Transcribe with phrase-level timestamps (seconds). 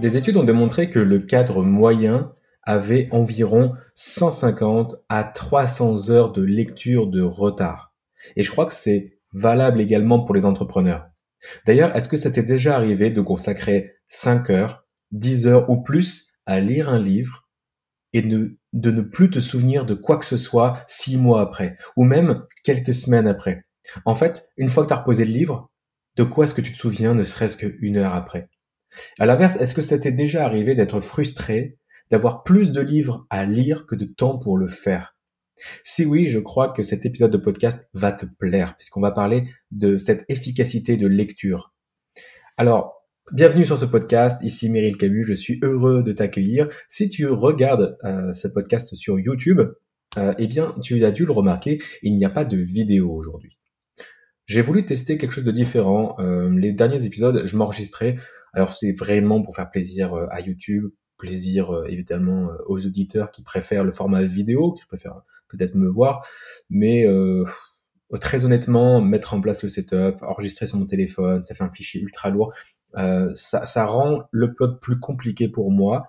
[0.00, 2.32] Des études ont démontré que le cadre moyen
[2.62, 7.92] avait environ 150 à 300 heures de lecture de retard.
[8.34, 11.06] Et je crois que c'est valable également pour les entrepreneurs.
[11.66, 16.32] D'ailleurs, est-ce que ça t'est déjà arrivé de consacrer 5 heures, 10 heures ou plus
[16.46, 17.50] à lire un livre
[18.14, 22.04] et de, ne plus te souvenir de quoi que ce soit 6 mois après, ou
[22.04, 23.66] même quelques semaines après?
[24.06, 25.70] En fait, une fois que tu as reposé le livre,
[26.16, 28.48] de quoi est-ce que tu te souviens ne serait-ce qu'une heure après?
[29.18, 31.78] À l'inverse, est-ce que ça t'est déjà arrivé d'être frustré
[32.10, 35.16] d'avoir plus de livres à lire que de temps pour le faire?
[35.84, 39.44] Si oui, je crois que cet épisode de podcast va te plaire, puisqu'on va parler
[39.70, 41.72] de cette efficacité de lecture.
[42.56, 46.68] Alors, bienvenue sur ce podcast, ici Meryl Camus, je suis heureux de t'accueillir.
[46.88, 49.60] Si tu regardes euh, ce podcast sur YouTube,
[50.18, 53.58] euh, eh bien, tu as dû le remarquer, il n'y a pas de vidéo aujourd'hui.
[54.46, 56.16] J'ai voulu tester quelque chose de différent.
[56.18, 58.16] Euh, les derniers épisodes, je m'enregistrais.
[58.52, 63.42] Alors c'est vraiment pour faire plaisir à YouTube, plaisir euh, évidemment euh, aux auditeurs qui
[63.42, 66.26] préfèrent le format vidéo, qui préfèrent peut-être me voir,
[66.70, 67.44] mais euh,
[68.20, 72.00] très honnêtement, mettre en place le setup, enregistrer sur mon téléphone, ça fait un fichier
[72.00, 72.52] ultra lourd,
[72.94, 76.08] ça, ça, rend le plot plus compliqué pour moi.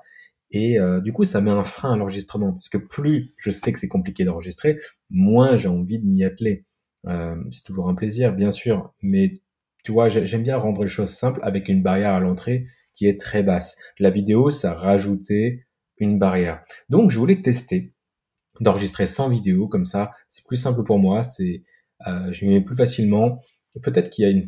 [0.49, 3.77] Et du coup, ça met un frein à l'enregistrement, parce que plus je sais que
[3.77, 4.79] c'est compliqué d'enregistrer,
[5.11, 6.65] moins j'ai envie de m'y atteler.
[7.05, 9.33] c'est toujours un plaisir, bien sûr, mais
[9.83, 13.19] tu vois, j'aime bien rendre les choses simples avec une barrière à l'entrée qui est
[13.19, 13.77] très basse.
[13.99, 15.65] La vidéo, ça rajoutait
[15.97, 16.63] une barrière.
[16.89, 17.93] Donc, je voulais tester
[18.59, 21.63] d'enregistrer sans vidéo, comme ça, c'est plus simple pour moi, c'est,
[22.07, 23.41] euh, je m'y mets plus facilement.
[23.81, 24.43] Peut-être qu'il y a une,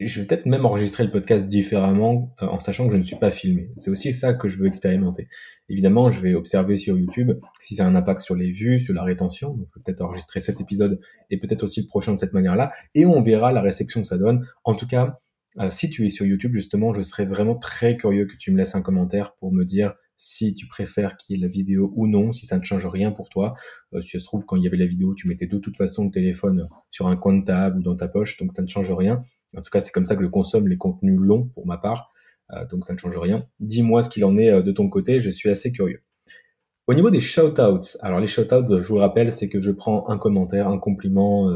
[0.00, 3.16] je vais peut-être même enregistrer le podcast différemment euh, en sachant que je ne suis
[3.16, 3.70] pas filmé.
[3.76, 5.28] C'est aussi ça que je veux expérimenter.
[5.68, 8.92] Évidemment, je vais observer sur YouTube si ça a un impact sur les vues, sur
[8.92, 9.50] la rétention.
[9.50, 11.00] Donc, je vais peut-être enregistrer cet épisode
[11.30, 12.72] et peut-être aussi le prochain de cette manière-là.
[12.94, 14.46] Et on verra la réception que ça donne.
[14.64, 15.20] En tout cas,
[15.60, 18.58] euh, si tu es sur YouTube, justement, je serais vraiment très curieux que tu me
[18.58, 22.06] laisses un commentaire pour me dire si tu préfères qu'il y ait la vidéo ou
[22.06, 23.54] non, si ça ne change rien pour toi.
[23.92, 25.76] Euh, si ça se trouve, quand il y avait la vidéo, tu mettais de toute
[25.76, 28.66] façon le téléphone sur un coin de table ou dans ta poche, donc ça ne
[28.66, 29.22] change rien.
[29.56, 32.12] En tout cas, c'est comme ça que je consomme les contenus longs pour ma part,
[32.52, 33.46] euh, donc ça ne change rien.
[33.60, 36.02] Dis-moi ce qu'il en est de ton côté, je suis assez curieux.
[36.86, 40.08] Au niveau des shoutouts, alors les shoutouts, je vous le rappelle, c'est que je prends
[40.10, 41.50] un commentaire, un compliment,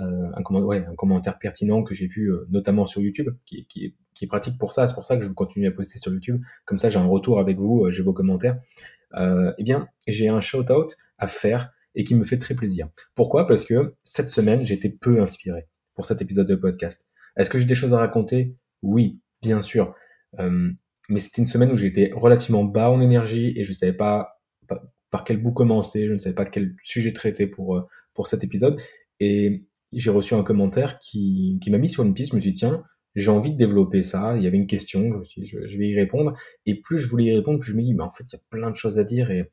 [0.00, 4.72] euh, un, commentaire pertinent que j'ai vu euh, notamment sur YouTube, qui, est, pratique pour
[4.72, 4.86] ça.
[4.86, 6.42] C'est pour ça que je continue à poster sur YouTube.
[6.64, 8.58] Comme ça, j'ai un retour avec vous, euh, j'ai vos commentaires.
[9.16, 12.88] eh bien, j'ai un shout-out à faire et qui me fait très plaisir.
[13.14, 13.46] Pourquoi?
[13.46, 17.08] Parce que cette semaine, j'étais peu inspiré pour cet épisode de podcast.
[17.40, 18.54] Est-ce que j'ai des choses à raconter?
[18.82, 19.94] Oui, bien sûr.
[20.38, 20.70] Euh,
[21.08, 24.40] mais c'était une semaine où j'étais relativement bas en énergie et je ne savais pas
[25.10, 27.84] par quel bout commencer, je ne savais pas quel sujet traiter pour,
[28.14, 28.78] pour cet épisode.
[29.18, 32.30] Et j'ai reçu un commentaire qui, m'a mis sur une piste.
[32.30, 32.84] Je me suis dit, tiens,
[33.16, 34.36] j'ai envie de développer ça.
[34.36, 36.36] Il y avait une question, je, vais y répondre.
[36.66, 38.36] Et plus je voulais y répondre, plus je me dis, mais en fait, il y
[38.36, 39.50] a plein de choses à dire et,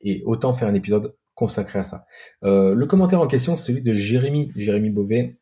[0.00, 2.04] et autant faire un épisode consacré à ça.
[2.42, 5.37] Euh, le commentaire en question, c'est celui de Jérémy, Jérémy Beauvais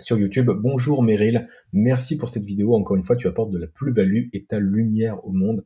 [0.00, 0.50] sur YouTube.
[0.50, 2.74] Bonjour Meryl, merci pour cette vidéo.
[2.74, 5.64] Encore une fois, tu apportes de la plus-value et ta lumière au monde.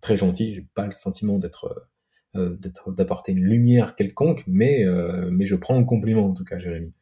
[0.00, 1.88] Très gentil, j'ai pas le sentiment d'être
[2.36, 6.58] euh, d'apporter une lumière quelconque, mais, euh, mais je prends un compliment en tout cas,
[6.58, 6.92] Jérémy.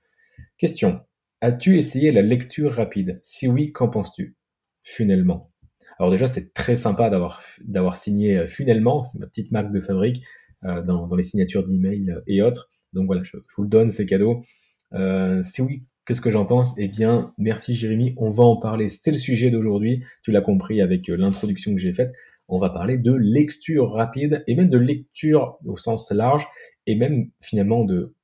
[0.56, 1.00] Question.
[1.40, 3.20] As-tu essayé la lecture rapide?
[3.22, 4.36] Si oui, qu'en penses-tu?
[4.82, 5.52] Funellement.
[5.98, 10.22] Alors déjà, c'est très sympa d'avoir signé euh, Funellement, c'est ma petite marque de fabrique
[10.64, 12.68] euh, dans, les signatures d'email euh, et autres.
[12.92, 14.44] Donc voilà, je, vous le donne, c'est cadeau.
[14.92, 16.72] Euh, si oui, qu'est-ce que j'en pense?
[16.78, 18.88] Eh bien, merci Jérémy, on va en parler.
[18.88, 22.14] C'est le sujet d'aujourd'hui, tu l'as compris avec l'introduction que j'ai faite.
[22.48, 26.48] On va parler de lecture rapide et même de lecture au sens large
[26.86, 28.14] et même finalement de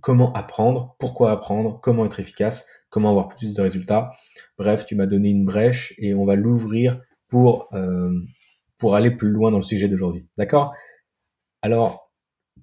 [0.00, 4.10] comment apprendre, pourquoi apprendre, comment être efficace, comment avoir plus de résultats.
[4.58, 8.18] Bref, tu m'as donné une brèche et on va l'ouvrir pour, euh,
[8.78, 10.26] pour aller plus loin dans le sujet d'aujourd'hui.
[10.36, 10.74] D'accord?
[11.62, 12.12] Alors,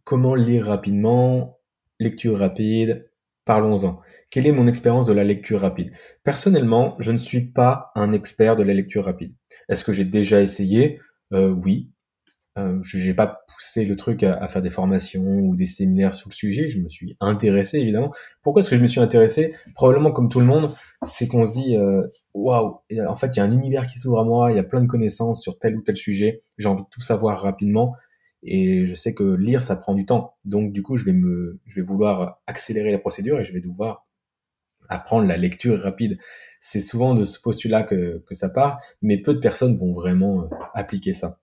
[0.03, 1.59] comment lire rapidement?
[2.01, 3.08] Lecture rapide,
[3.49, 3.99] parlons-en.
[4.29, 5.91] Quelle est mon expérience de la lecture rapide?
[6.23, 9.33] Personnellement, je ne suis pas un expert de la lecture rapide.
[9.69, 10.99] Est-ce que j'ai déjà essayé?
[11.33, 11.89] Euh, Oui,
[12.59, 16.29] euh, je n'ai pas poussé le truc à, faire des formations ou des séminaires sur
[16.29, 16.67] le sujet.
[16.67, 18.13] Je me suis intéressé évidemment.
[18.43, 19.55] Pourquoi est-ce que je me suis intéressé?
[19.73, 22.03] Probablement comme tout le monde, c'est qu'on se dit euh,
[22.35, 24.63] waouh, en fait il y a un univers qui s'ouvre à moi, il y a
[24.63, 26.43] plein de connaissances sur tel ou tel sujet.
[26.59, 27.95] J'ai envie de tout savoir rapidement
[28.43, 30.35] et je sais que lire ça prend du temps.
[30.45, 33.61] Donc du coup je vais me, je vais vouloir accélérer la procédure et je vais
[33.61, 34.07] devoir
[34.89, 36.17] apprendre la lecture rapide.
[36.59, 40.47] C'est souvent de ce postulat que, ça part, mais peu de personnes vont vraiment euh,
[40.73, 41.39] appliquer ça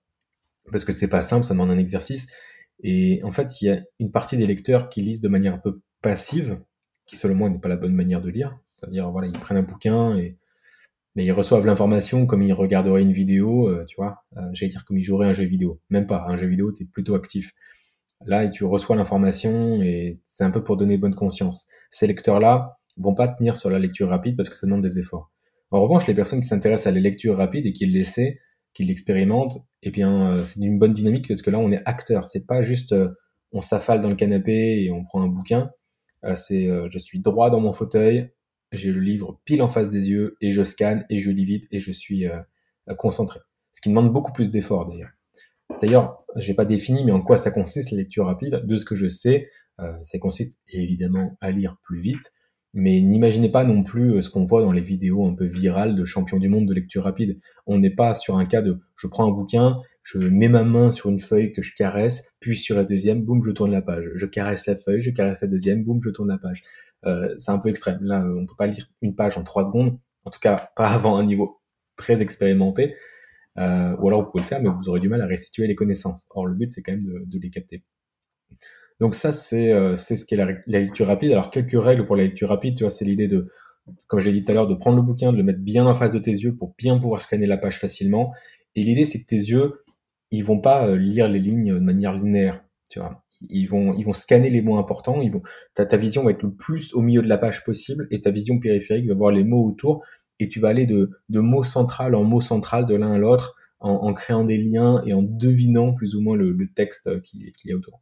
[0.70, 2.28] parce que c'est pas simple, ça demande un exercice.
[2.82, 5.58] Et en fait, il y a une partie des lecteurs qui lisent de manière un
[5.58, 6.60] peu passive,
[7.06, 8.58] qui selon moi n'est pas la bonne manière de lire.
[8.66, 10.36] C'est-à-dire, voilà, ils prennent un bouquin et
[11.16, 14.24] mais ils reçoivent l'information comme ils regarderaient une vidéo, euh, tu vois.
[14.36, 15.80] Euh, J'allais dire comme ils joueraient un jeu vidéo.
[15.90, 17.52] Même pas, un jeu vidéo, tu es plutôt actif.
[18.24, 21.66] Là, tu reçois l'information et c'est un peu pour donner bonne conscience.
[21.90, 25.30] Ces lecteurs-là vont pas tenir sur la lecture rapide parce que ça demande des efforts.
[25.70, 28.38] En revanche, les personnes qui s'intéressent à la lecture rapide et qui l'essaient,
[28.72, 32.26] qui l'expérimentent, eh bien, euh, c'est une bonne dynamique parce que là, on est acteur.
[32.26, 33.08] C'est pas juste euh,
[33.52, 35.70] on s'affale dans le canapé et on prend un bouquin.
[36.24, 38.30] Euh, c'est je suis droit dans mon fauteuil,
[38.72, 41.64] j'ai le livre pile en face des yeux et je scanne et je lis vite
[41.70, 42.26] et je suis
[42.98, 43.40] concentré.
[43.72, 45.10] Ce qui demande beaucoup plus d'efforts d'ailleurs.
[45.82, 48.62] D'ailleurs, j'ai pas défini, mais en quoi ça consiste la lecture rapide?
[48.64, 49.48] De ce que je sais,
[49.78, 52.32] ça consiste évidemment à lire plus vite,
[52.76, 55.96] mais n'imaginez pas non plus euh, ce qu'on voit dans les vidéos un peu virales
[55.96, 57.40] de champions du monde de lecture rapide.
[57.66, 60.90] On n'est pas sur un cas de je prends un bouquin, je mets ma main
[60.90, 64.04] sur une feuille que je caresse, puis sur la deuxième, boum, je tourne la page.
[64.14, 66.62] Je caresse la feuille, je caresse la deuxième, boum, je tourne la page.
[67.06, 67.98] Euh, c'est un peu extrême.
[68.02, 71.16] Là, on peut pas lire une page en trois secondes, en tout cas pas avant
[71.16, 71.60] un niveau
[71.96, 72.94] très expérimenté.
[73.58, 75.74] Euh, ou alors vous pouvez le faire, mais vous aurez du mal à restituer les
[75.74, 76.26] connaissances.
[76.30, 77.84] Or, le but, c'est quand même de, les capter.
[79.00, 81.32] Donc ça, c'est euh, ce qu'est la, lecture rapide.
[81.32, 83.48] Alors quelques règles pour la lecture rapide, tu vois, c'est l'idée de,
[84.08, 85.86] comme je l'ai dit tout à l'heure, de prendre le bouquin, de le mettre bien
[85.86, 88.34] en face de tes yeux pour bien pouvoir scanner la page facilement.
[88.74, 89.84] Et l'idée, c'est que tes yeux,
[90.30, 93.22] ils vont pas lire les lignes de manière linéaire, tu vois.
[93.48, 95.20] Ils vont, ils vont scanner les mots importants.
[95.20, 95.42] Ils vont,
[95.74, 98.30] ta, ta vision va être le plus au milieu de la page possible et ta
[98.30, 100.04] vision périphérique va voir les mots autour
[100.38, 103.56] et tu vas aller de, de mot central en mot central de l'un à l'autre
[103.78, 107.74] en, créant des liens et en devinant plus ou moins le, texte qui, qui est
[107.74, 108.00] autour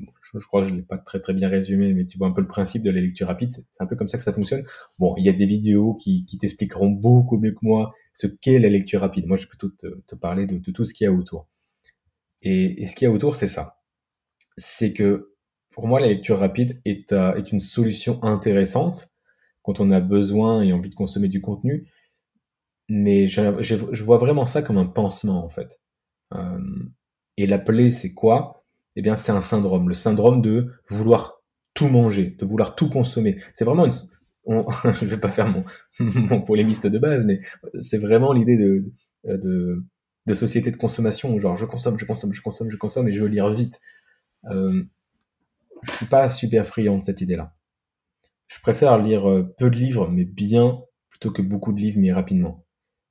[0.00, 2.40] je, crois que je l'ai pas très très bien résumé, mais tu vois un peu
[2.40, 3.50] le principe de la lecture rapide.
[3.50, 4.64] C'est un peu comme ça que ça fonctionne.
[4.98, 8.58] Bon, il y a des vidéos qui, qui t'expliqueront beaucoup mieux que moi ce qu'est
[8.58, 9.26] la lecture rapide.
[9.26, 11.48] Moi, je vais plutôt te, te parler de, de, tout ce qu'il y a autour.
[12.42, 13.77] Et, et ce qu'il y a autour, c'est ça.
[14.58, 15.34] C'est que
[15.70, 19.10] pour moi, la lecture rapide est, euh, est une solution intéressante
[19.62, 21.86] quand on a besoin et envie de consommer du contenu.
[22.88, 25.80] Mais je, vois vraiment ça comme un pansement, en fait.
[26.34, 26.58] Euh,
[27.36, 28.64] et l'appeler, c'est quoi?
[28.96, 31.42] Eh bien, c'est un syndrome, le syndrome de vouloir
[31.74, 33.40] tout manger, de vouloir tout consommer.
[33.54, 33.92] C'est vraiment une,
[34.92, 35.64] je vais pas faire mon,
[36.00, 37.40] mon polémiste de base, mais
[37.80, 38.84] c'est vraiment l'idée de,
[39.24, 39.84] de,
[40.26, 43.22] de, société de consommation, genre je consomme, je consomme, je consomme, je consomme et je
[43.22, 43.80] veux lire vite.
[44.46, 44.84] Euh,
[45.82, 47.54] je suis pas super friand de cette idée-là.
[48.48, 50.80] Je préfère lire euh, peu de livres, mais bien,
[51.10, 52.64] plutôt que beaucoup de livres, mais rapidement.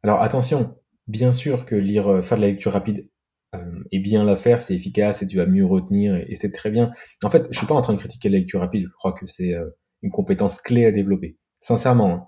[0.03, 0.77] Alors attention,
[1.07, 3.09] bien sûr que lire, euh, faire de la lecture rapide
[3.55, 6.69] euh, et bien la faire, c'est efficace et tu vas mieux retenir et, c'est très
[6.69, 6.91] bien.
[7.23, 8.83] En fait, je suis pas en train de critiquer la lecture rapide.
[8.85, 9.69] Je crois que c'est euh,
[10.01, 12.13] une compétence clé à développer, sincèrement.
[12.13, 12.27] Hein.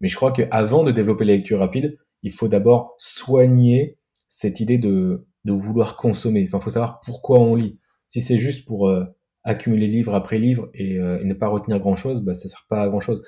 [0.00, 3.98] Mais je crois qu'avant de développer la lecture rapide, il faut d'abord soigner
[4.28, 6.44] cette idée de, vouloir consommer.
[6.46, 7.78] Enfin, faut savoir pourquoi on lit.
[8.08, 9.04] Si c'est juste pour euh,
[9.44, 12.82] accumuler livre après livre et, et, ne pas retenir grand chose, bah, ça sert pas
[12.82, 13.22] à grand chose.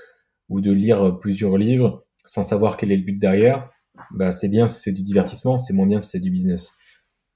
[0.49, 3.71] Ou de lire plusieurs livres sans savoir quel est le but derrière,
[4.13, 6.77] bah, c'est bien si c'est du divertissement, c'est moins bien si c'est du business.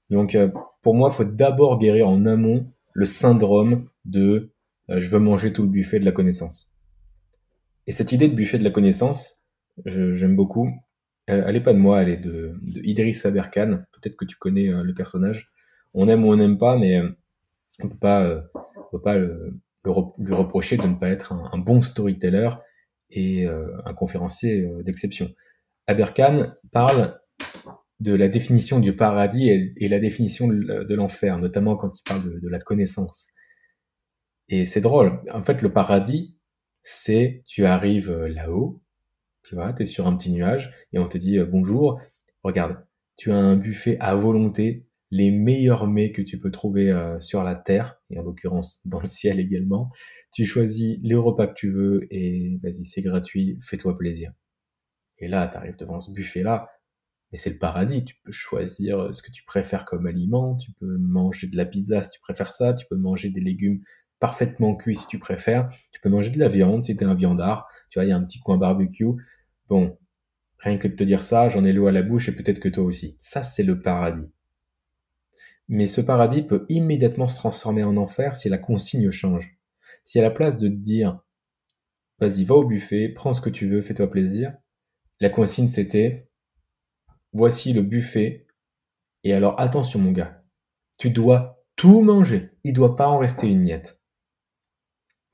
[0.09, 0.49] Donc, euh,
[0.81, 4.51] pour moi, il faut d'abord guérir en amont le syndrome de
[4.89, 6.73] euh, je veux manger tout le buffet de la connaissance.
[7.87, 9.43] Et cette idée de buffet de la connaissance,
[9.85, 10.67] j'aime beaucoup.
[11.29, 13.79] Euh, elle n'est pas de moi, elle est de, de Idriss Aberkan.
[13.93, 15.51] Peut-être que tu connais le personnage.
[15.93, 17.01] On aime ou on n'aime pas, mais
[17.83, 19.59] on peut pas, on peut pas le,
[20.17, 22.49] lui reprocher de ne pas être un, bon storyteller
[23.09, 25.29] et un conférencier d'exception.
[25.87, 27.19] Aberkan parle
[27.99, 32.49] de la définition du paradis et, la définition de l'enfer, notamment quand il parle de,
[32.49, 33.27] la connaissance.
[34.49, 35.21] Et c'est drôle.
[35.31, 36.37] En fait, le paradis,
[36.83, 38.83] c'est tu arrives euh, là-haut,
[39.43, 41.99] tu vois, tu es sur un petit nuage et on te dit euh, bonjour,
[42.43, 42.77] regarde,
[43.17, 47.43] tu as un buffet à volonté, les meilleurs mets que tu peux trouver euh, sur
[47.43, 49.91] la terre, et en l'occurrence dans le ciel également.
[50.33, 54.31] Tu choisis les repas que tu veux et vas-y, c'est gratuit, fais-toi plaisir.
[55.19, 56.69] Et là, tu arrives devant ce buffet-là,
[57.31, 58.03] mais c'est le paradis.
[58.03, 60.55] Tu peux choisir euh, ce que tu préfères comme aliment.
[60.55, 62.73] Tu peux manger de la pizza si tu préfères ça.
[62.73, 63.81] Tu peux manger des légumes
[64.19, 65.69] parfaitement cuits si tu préfères.
[65.91, 67.67] Tu peux manger de la viande si tu un viandard.
[67.89, 69.05] Tu vois, il y a un petit coin barbecue.
[69.69, 69.97] Bon,
[70.59, 72.69] rien que de te dire ça, j'en ai l'eau à la bouche et peut-être que
[72.69, 73.17] toi aussi.
[73.19, 74.31] Ça, c'est le paradis.
[75.67, 79.57] Mais ce paradis peut immédiatement se transformer en enfer si la consigne change.
[80.03, 81.19] Si à la place de dire,
[82.19, 84.53] vas-y, va au buffet, prends ce que tu veux, fais-toi plaisir,
[85.19, 86.29] la consigne c'était,
[87.35, 88.47] Voici le buffet.
[89.25, 90.41] Et alors attention mon gars,
[90.97, 92.51] tu dois tout manger.
[92.63, 93.99] Il ne doit pas en rester une miette.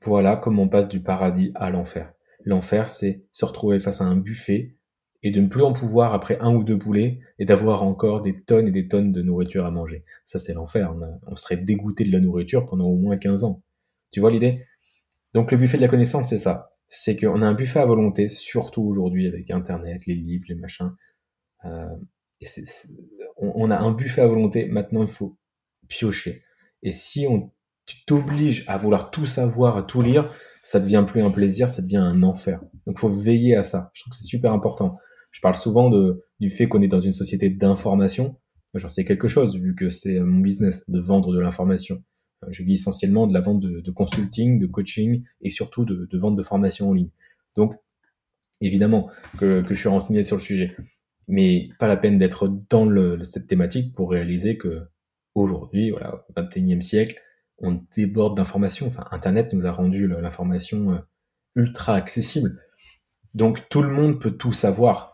[0.04, 2.12] Voilà comment on passe du paradis à l'enfer.
[2.44, 4.76] L'enfer, c'est se retrouver face à un buffet
[5.22, 8.34] et de ne plus en pouvoir après un ou deux poulets et d'avoir encore des
[8.34, 10.04] tonnes et des tonnes de nourriture à manger.
[10.24, 10.94] Ça, c'est l'enfer.
[11.26, 13.62] On, serait dégoûté de la nourriture pendant au moins 15 ans.
[14.10, 14.66] Tu vois l'idée?
[15.32, 16.72] Donc le buffet de la connaissance, c'est ça.
[16.88, 20.92] c'est qu'on a un buffet à volonté, surtout aujourd'hui avec Internet, les livres, les machins.
[21.64, 21.88] Euh,
[23.36, 24.66] on, a un buffet à volonté.
[24.66, 25.38] Maintenant, il faut
[25.88, 26.42] piocher.
[26.82, 27.52] Et si on,
[27.86, 31.80] tu t'obliges à vouloir tout savoir, à tout lire, ça devient plus un plaisir, ça
[31.80, 32.60] devient un enfer.
[32.86, 33.92] Donc, il faut veiller à ça.
[33.94, 34.98] Je trouve que c'est super important.
[35.32, 38.36] Je parle souvent de, du fait qu'on est dans une société d'information.
[38.74, 42.02] J'en sais quelque chose, vu que c'est mon business de vendre de l'information.
[42.44, 46.36] Euh, je vis essentiellement de la vente de, consulting, de coaching et surtout de, vente
[46.36, 47.10] de formation en ligne.
[47.56, 47.74] Donc,
[48.60, 50.76] évidemment que, je suis renseigné sur le sujet,
[51.28, 54.82] mais pas la peine d'être dans le, cette thématique pour réaliser que
[55.34, 57.20] aujourd'hui, voilà, au 21e siècle,
[57.58, 58.88] on déborde d'informations.
[58.88, 60.98] Enfin, Internet nous a rendu l'information euh,
[61.54, 62.60] ultra accessible.
[63.34, 65.11] Donc, tout le monde peut tout savoir,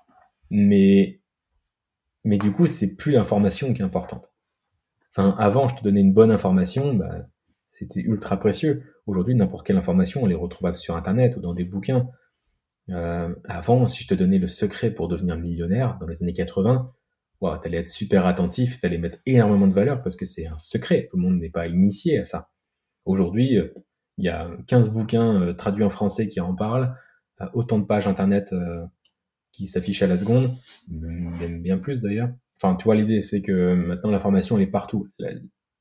[0.50, 1.21] mais,
[2.25, 4.33] mais du coup, c'est plus l'information qui est importante
[5.19, 7.26] avant, je te donnais une bonne information, bah,
[7.69, 8.85] c'était ultra précieux.
[9.07, 12.09] Aujourd'hui, n'importe quelle information, on les retrouve sur Internet ou dans des bouquins.
[12.90, 16.93] Euh, avant, si je te donnais le secret pour devenir millionnaire dans les années 80,
[17.40, 20.47] wow, tu allais être super attentif, tu allais mettre énormément de valeur parce que c'est
[20.47, 21.07] un secret.
[21.11, 22.50] Tout le monde n'est pas initié à ça.
[23.05, 23.73] Aujourd'hui, euh,
[24.19, 26.95] il y a 15 bouquins euh, traduits en français qui en parlent,
[27.52, 28.52] autant de pages Internet
[29.52, 30.55] qui s'affichent à la seconde,
[30.88, 32.31] même bien plus d'ailleurs.
[32.57, 35.09] Enfin, tu vois, l'idée, c'est que maintenant, l'information, elle est partout.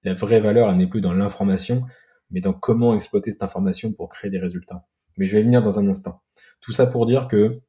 [0.03, 1.83] La, vraie valeur, elle n'est plus dans l'information,
[2.29, 4.85] mais dans comment exploiter cette information pour créer des résultats.
[5.17, 6.21] Mais je vais venir dans un instant.
[6.61, 7.59] Tout ça pour dire que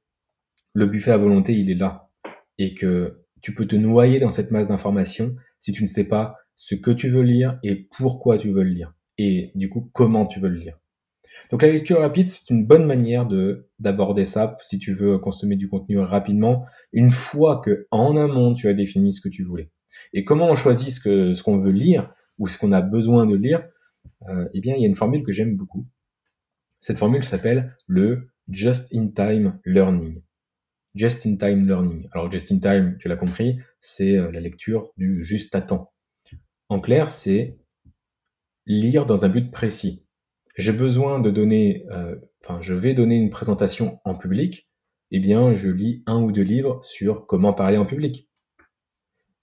[0.74, 2.10] le buffet à volonté, il est là.
[2.58, 6.36] Et que tu peux te noyer dans cette masse d'informations si tu ne sais pas
[6.54, 8.94] ce que tu veux lire et pourquoi tu veux le lire.
[9.16, 10.78] Et du coup, comment tu veux le lire.
[11.50, 15.56] Donc la lecture rapide, c'est une bonne manière de d'aborder ça si tu veux consommer
[15.56, 19.70] du contenu rapidement, une fois que en amont tu as défini ce que tu voulais.
[20.12, 23.26] Et comment on choisit ce que ce qu'on veut lire ou ce qu'on a besoin
[23.26, 23.66] de lire
[24.28, 25.86] euh, Eh bien, il y a une formule que j'aime beaucoup.
[26.80, 30.22] Cette formule s'appelle le just-in-time learning.
[30.94, 32.08] Just-in-time learning.
[32.12, 35.92] Alors just-in-time, tu l'as compris, c'est euh, la lecture du juste à temps.
[36.68, 37.58] En clair, c'est
[38.66, 40.04] lire dans un but précis
[40.58, 44.68] j'ai besoin de donner, euh, enfin, je vais donner une présentation en public,
[45.12, 48.28] eh bien, je lis un ou deux livres sur comment parler en public.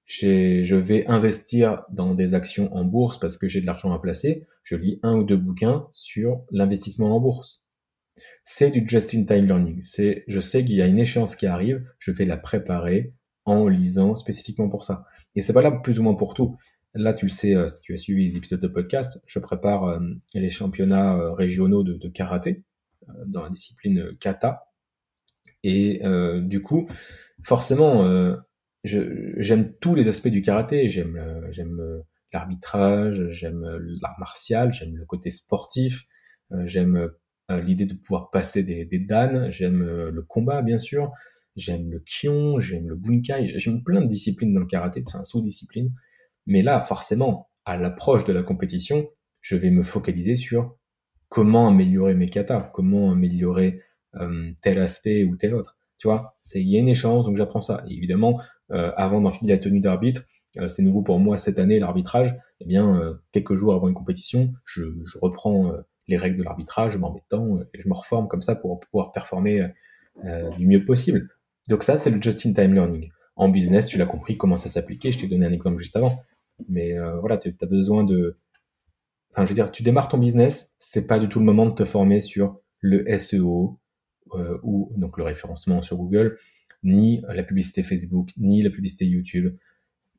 [0.06, 4.46] Je vais investir dans des actions en bourse parce que j'ai de l'argent à placer.
[4.64, 7.66] Je lis un ou deux bouquins sur l'investissement en bourse.
[8.44, 9.82] C'est du just-in-time learning.
[10.28, 13.14] Je sais qu'il y a une échéance qui arrive, je vais la préparer
[13.46, 15.06] en lisant spécifiquement pour ça.
[15.34, 16.58] Et c'est valable plus ou moins pour tout.
[16.96, 19.84] Là, tu le sais, euh, si tu as suivi les épisodes de podcast, je prépare
[19.84, 20.00] euh,
[20.34, 22.64] les championnats euh, régionaux de, karaté
[23.28, 24.72] dans la discipline kata.
[25.64, 26.02] Et
[26.42, 26.88] du coup,
[27.44, 28.36] forcément,
[28.84, 30.90] j'aime tous les aspects du karaté.
[30.90, 33.64] J'aime l'arbitrage, j'aime
[34.02, 36.06] l'art martial, j'aime le côté sportif,
[36.64, 37.12] j'aime
[37.50, 41.12] l'idée de pouvoir passer des, des danes, j'aime le combat, bien sûr,
[41.56, 45.24] j'aime le kion, j'aime le bunkai, j'aime plein de disciplines dans le karaté, c'est un
[45.24, 45.92] sous-discipline.
[46.46, 49.08] Mais là, forcément, à l'approche de la compétition,
[49.42, 50.78] je vais me focaliser sur
[51.30, 53.82] comment améliorer mes katas, comment améliorer
[54.16, 55.78] euh, tel aspect ou tel autre.
[55.98, 57.84] Tu vois, il y a une échéance, donc j'apprends ça.
[57.88, 60.24] Et évidemment, euh, avant d'enfiler la tenue d'arbitre,
[60.58, 62.36] euh, c'est nouveau pour moi cette année l'arbitrage.
[62.62, 64.84] Eh bien, quelques jours avant une compétition, je,
[65.22, 65.74] reprends
[66.08, 67.22] les règles de l'arbitrage, je m'en mets
[67.74, 69.68] et je me reforme comme ça pour pouvoir performer
[70.58, 71.28] du mieux possible.
[71.68, 73.10] Donc ça, c'est le just-in-time learning.
[73.36, 75.12] En business, tu l'as compris comment ça s'appliquait.
[75.12, 76.22] Je t'ai donné un exemple juste avant.
[76.68, 78.38] Mais euh, voilà, tu as besoin de.
[79.32, 81.74] Enfin, je veux dire, tu démarres ton business, c'est pas du tout le moment de
[81.74, 83.80] te former sur le SEO
[84.34, 86.38] euh, ou donc le référencement sur Google,
[86.84, 89.56] ni la publicité Facebook, ni la publicité YouTube,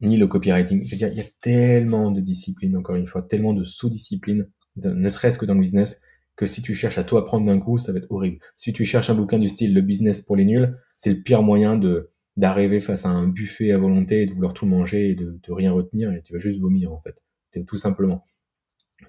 [0.01, 0.85] ni le copywriting.
[0.85, 4.49] Je veux dire, il y a tellement de disciplines, encore une fois, tellement de sous-disciplines,
[4.77, 6.03] ne serait-ce que dans le business,
[6.37, 8.39] que si tu cherches à tout apprendre d'un coup, ça va être horrible.
[8.57, 11.43] Si tu cherches un bouquin du style Le business pour les nuls, c'est le pire
[11.43, 15.15] moyen de d'arriver face à un buffet à volonté et de vouloir tout manger et
[15.15, 17.23] de, rien retenir et tu vas juste vomir en fait,
[17.67, 18.25] tout simplement.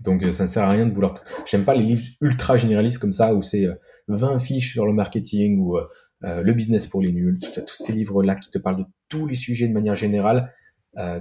[0.01, 1.15] Donc euh, ça ne sert à rien de vouloir.
[1.45, 3.65] J'aime pas les livres ultra généralistes comme ça où c'est
[4.07, 5.87] 20 euh, fiches sur le marketing ou euh,
[6.21, 7.39] le business pour les nuls.
[7.39, 10.53] Tous ces livres-là qui te parlent de tous les sujets de manière générale.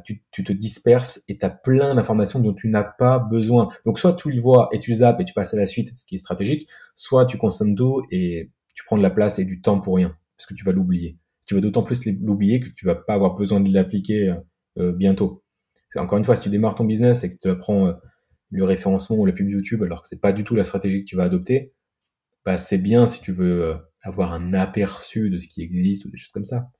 [0.05, 3.69] Tu, te disperses et tu as plein d'informations dont tu n'as pas besoin.
[3.85, 6.07] Donc soit tu le vois et tu zappes et tu passes à la suite, ce
[6.07, 9.61] qui est stratégique, soit tu consommes d'eau et tu prends de la place et du
[9.61, 12.87] temps pour rien, parce que tu vas l'oublier tu vas d'autant plus l'oublier que tu
[12.87, 14.35] vas pas avoir besoin de l'appliquer euh,
[14.79, 15.43] euh bientôt.
[15.97, 17.93] Encore une fois, si tu démarres ton business et que tu apprends euh,
[18.51, 21.09] le référencement ou la pub YouTube alors que c'est pas du tout la stratégie que
[21.09, 21.73] tu vas adopter,
[22.45, 26.17] bah c'est bien si tu veux avoir un aperçu de ce qui existe ou des
[26.17, 26.71] choses comme ça.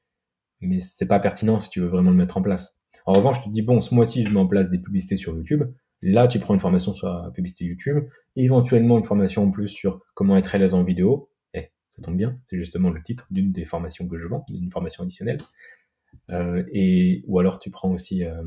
[0.61, 2.79] Mais c'est pas pertinent si tu veux vraiment le mettre en place.
[3.05, 5.35] En revanche, tu te dis bon, ce mois-ci, je mets en place des publicités sur
[5.35, 5.65] YouTube.
[6.03, 8.05] Là, tu prends une formation sur la publicité YouTube,
[8.37, 11.31] éventuellement une formation en plus sur comment être à l'aise en vidéo.
[11.97, 15.03] Ça tombe bien, c'est justement le titre d'une des formations que je vends, d'une formation
[15.03, 15.39] additionnelle.
[16.31, 18.43] Euh, et ou alors tu prends aussi euh,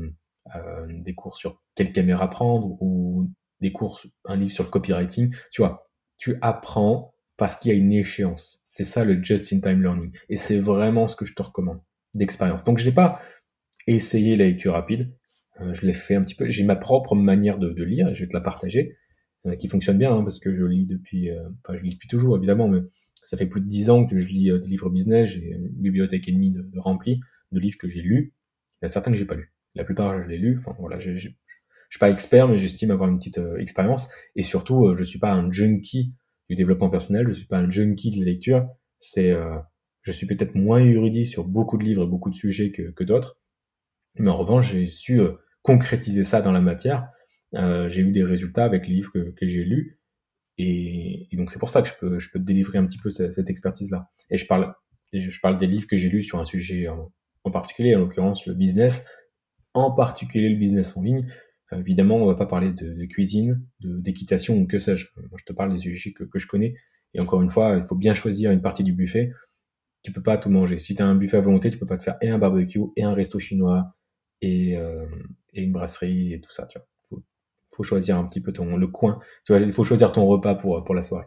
[0.54, 3.30] euh, des cours sur quelle caméra prendre ou
[3.60, 5.34] des cours, un livre sur le copywriting.
[5.50, 8.62] Tu vois, tu apprends parce qu'il y a une échéance.
[8.68, 10.12] C'est ça le just-in-time learning.
[10.28, 11.80] Et c'est vraiment ce que je te recommande
[12.14, 12.64] d'expérience.
[12.64, 13.20] Donc je n'ai pas
[13.86, 15.12] essayé la lecture rapide.
[15.72, 16.48] je l'ai fait un petit peu.
[16.48, 18.14] J'ai ma propre manière de, lire.
[18.14, 18.96] Je vais te la partager,
[19.58, 21.30] qui fonctionne bien hein, parce que je lis depuis,
[21.68, 22.80] je lis depuis toujours évidemment, mais
[23.22, 25.30] ça fait plus de dix ans que je lis des livres business.
[25.30, 27.20] J'ai une bibliothèque et demie de, de remplie
[27.52, 28.34] de livres que j'ai lus.
[28.80, 29.52] Il y a certains que j'ai pas lus.
[29.74, 30.58] La plupart, je l'ai lu.
[30.58, 34.08] Enfin, voilà, je, je, suis pas expert, mais j'estime avoir une petite euh, expérience.
[34.36, 36.14] Et surtout, euh, je suis pas un junkie
[36.48, 37.28] du développement personnel.
[37.28, 38.68] Je suis pas un junkie de la lecture.
[39.00, 39.56] C'est, euh,
[40.02, 43.38] je suis peut-être moins érudit sur beaucoup de livres et beaucoup de sujets que, d'autres.
[44.16, 45.20] Mais en revanche, j'ai su
[45.62, 47.08] concrétiser ça dans la matière.
[47.52, 49.99] j'ai eu des résultats avec les livres que j'ai lus.
[50.62, 53.08] Et, donc c'est pour ça que je peux, je peux te délivrer un petit peu
[53.08, 54.10] cette, expertise-là.
[54.30, 54.74] Et je parle,
[55.12, 58.54] je parle des livres que j'ai lus sur un sujet en particulier, en l'occurrence le
[58.54, 59.06] business,
[59.72, 61.26] en particulier le business en ligne.
[61.72, 65.06] évidemment, on va pas parler de, de cuisine, d'équitation ou que sais-je.
[65.16, 66.74] Je te parle des sujets que, que, je connais.
[67.14, 69.32] Et encore une fois, il faut bien choisir une partie du buffet.
[70.02, 70.78] Tu peux pas tout manger.
[70.78, 72.80] Si tu as un buffet à volonté, tu peux pas te faire et un barbecue,
[72.96, 73.96] et un resto chinois,
[74.42, 75.06] et, euh,
[75.52, 76.66] et une brasserie, et tout ça.
[76.66, 76.89] Tu vois.
[77.72, 79.20] Faut, choisir un petit peu le coin.
[79.48, 81.26] Il faut choisir ton repas pour, la soirée.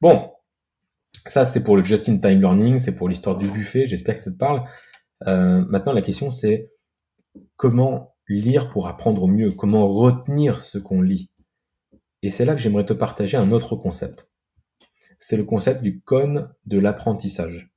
[0.00, 0.30] Bon,
[1.26, 3.86] ça c'est pour le just-in-time learning, c'est pour l'histoire du buffet.
[3.86, 4.64] J'espère que ça te parle.
[5.26, 6.70] Euh, maintenant, la question c'est
[7.56, 11.30] comment lire pour apprendre mieux, comment retenir ce qu'on lit?
[12.22, 14.30] Et c'est là que j'aimerais te partager un autre concept.
[15.18, 17.70] C'est le concept du cône de l'apprentissage.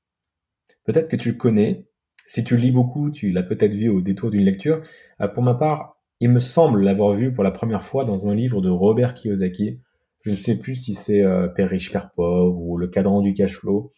[0.85, 1.85] Peut-être que tu le connais.
[2.27, 4.81] Si tu lis beaucoup, tu l'as peut-être vu au détour d'une lecture.
[5.21, 8.35] Euh, pour ma part, il me semble l'avoir vu pour la première fois dans un
[8.35, 9.79] livre de Robert Kiyosaki.
[10.21, 13.33] Je ne sais plus si c'est euh, Père riche, Père pauvre ou Le cadran du
[13.33, 13.93] cash flow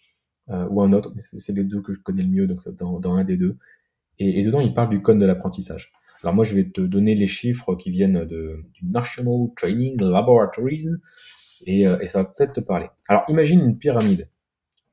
[0.50, 3.00] euh, ou un autre, mais c'est les deux que je connais le mieux, donc dans,
[3.00, 3.58] dans un des deux.
[4.20, 5.92] Et, et, dedans, il parle du code de l'apprentissage.
[6.22, 10.88] Alors moi, je vais te donner les chiffres qui viennent de, du National Training Laboratories,
[11.66, 12.88] et, euh, et ça va peut-être te parler.
[13.08, 14.28] Alors imagine une pyramide,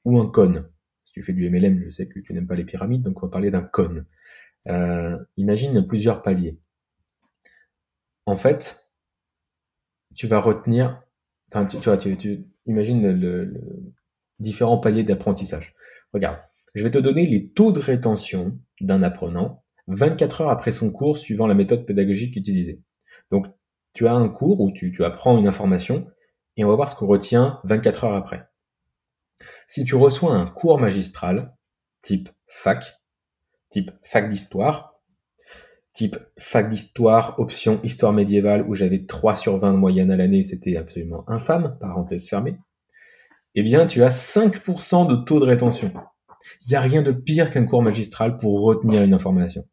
[0.04, 0.68] ou un cône.
[1.04, 3.26] Si tu fais du MLM, je sais que tu n'aimes pas les pyramides, donc on
[3.26, 4.06] va parler d'un cône.
[4.68, 6.58] Euh, imagine plusieurs paliers.
[8.26, 8.90] En fait,
[10.14, 11.02] tu vas retenir,
[11.50, 13.52] enfin, tu, vois, tu, imagines
[14.40, 15.74] différents paliers d'apprentissage.
[16.12, 16.38] Regarde,
[16.74, 21.16] je vais te donner les taux de rétention d'un apprenant 24 heures après son cours
[21.16, 22.82] suivant la méthode pédagogique utilisée.
[23.30, 23.46] Donc,
[23.92, 26.06] tu as un cours où tu, tu apprends une information
[26.56, 28.48] et on va voir ce qu'on retient 24 heures après.
[29.66, 31.54] Si tu reçois un cours magistral,
[32.02, 33.00] type fac,
[33.70, 34.95] type fac d'histoire,
[35.96, 40.42] type fac d'histoire, option histoire médiévale où j'avais 3 sur 20 de moyenne à l'année,
[40.42, 42.58] c'était absolument infâme, parenthèse fermée
[43.56, 45.92] eh bien, tu as 5% de taux de rétention.
[46.62, 49.66] Il n'y a rien de pire qu'un cours magistral pour retenir une information.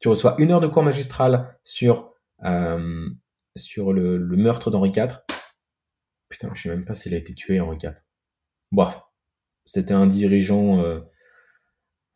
[0.00, 2.12] Tu reçois une heure de cours magistral sur,
[2.44, 3.08] euh,
[3.56, 5.22] le, meurtre d'Henri IV.
[6.28, 7.94] Putain, je sais même pas s'il a été tué, Henri IV.
[8.70, 9.00] Bref,
[9.64, 11.00] c'était un dirigeant, euh,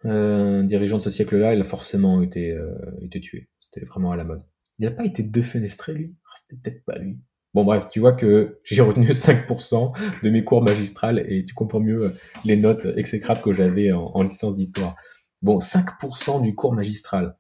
[0.06, 3.48] un dirigeant de ce siècle-là, il a forcément été, euh, été tué.
[3.60, 4.42] C'était vraiment à la mode.
[4.78, 6.14] Il n'a pas été defenestré, lui?
[6.24, 7.18] Ah, C'était peut-être pas lui.
[7.54, 11.80] Bon bref, tu vois que j'ai retenu 5% de mes cours magistrales et tu comprends
[11.80, 12.12] mieux euh,
[12.44, 14.94] les notes exécrables que j'avais en, en, licence d'histoire.
[15.42, 17.36] Bon, 5% du cours magistral,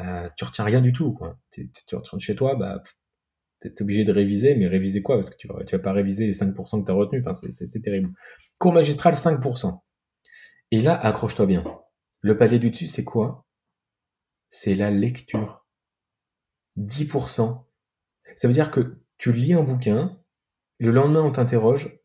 [0.00, 1.12] euh, tu retiens rien du tout.
[1.12, 1.38] Quoi.
[1.52, 2.82] Tu, retournes chez toi, bah,
[3.60, 5.16] tu es obligé de réviser, mais réviser quoi?
[5.16, 7.80] Parce que tu vas, vas pas réviser les 5% que tu as retenus, enfin, c'est
[7.80, 8.10] terrible.
[8.58, 9.80] Cours magistral, 5%.
[10.72, 11.81] Et là, accroche-toi bien.
[12.22, 13.44] Le palier du dessus, c'est quoi?
[14.48, 15.66] C'est la lecture.
[16.78, 17.64] 10%.
[18.36, 20.18] Ça veut dire que tu lis un bouquin,
[20.78, 21.98] le lendemain on t'interroge,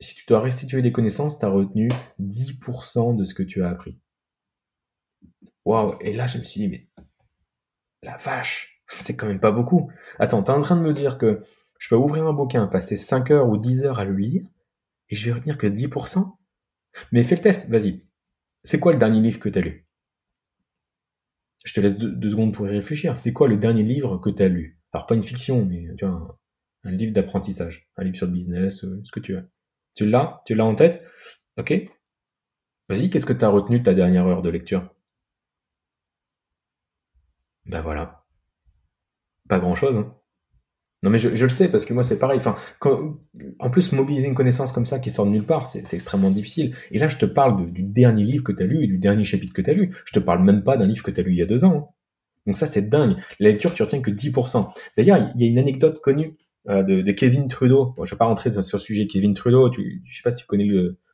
[0.00, 1.90] si tu dois restituer des connaissances, tu as retenu
[2.20, 3.98] 10% de ce que tu as appris.
[5.64, 6.88] Waouh, et là je me suis dit, mais
[8.02, 9.90] la vache, c'est quand même pas beaucoup.
[10.18, 11.42] Attends, tu es en train de me dire que
[11.78, 14.46] je peux ouvrir un bouquin, passer 5 heures ou 10 heures à le lire,
[15.08, 16.38] et je vais retenir que 10%
[17.12, 18.05] Mais fais le test, vas-y.
[18.66, 19.86] C'est quoi le dernier livre que tu as lu?
[21.64, 23.16] Je te laisse deux, secondes pour y réfléchir.
[23.16, 24.80] C'est quoi le dernier livre que tu as lu?
[24.92, 25.86] Alors pas une fiction, mais
[26.82, 29.48] un livre d'apprentissage, un livre sur le business, euh, ce que tu veux.
[29.94, 30.42] Tu l'as?
[30.46, 31.04] Tu l'as en tête?
[31.58, 31.74] Ok
[32.88, 34.92] Vas-y, qu'est-ce que tu as retenu de ta dernière heure de lecture?
[37.66, 38.24] Ben voilà.
[39.48, 39.96] Pas grand-chose.
[39.96, 40.12] Hein.
[41.06, 42.36] Non mais je, le sais parce que moi c'est pareil.
[42.38, 42.56] Enfin,
[43.60, 46.74] en plus mobiliser une connaissance comme ça qui sort de nulle part, c'est extrêmement difficile.
[46.90, 49.22] Et là je te parle du dernier livre que tu as lu et du dernier
[49.22, 49.94] chapitre que tu as lu.
[50.04, 51.64] Je te parle même pas d'un livre que tu as lu il y a deux
[51.64, 51.76] ans.
[51.76, 51.94] Hein.
[52.48, 53.14] Donc ça c'est dingue.
[53.38, 54.68] La lecture tu retiens que 10%.
[54.96, 56.36] D'ailleurs il y a une anecdote connue
[56.68, 57.94] euh, de, Kevin Trudeau.
[57.96, 59.70] Bon, je vais pas rentrer sur, sur, le sujet Kevin Trudeau.
[59.70, 60.68] Tu, je sais pas si tu connais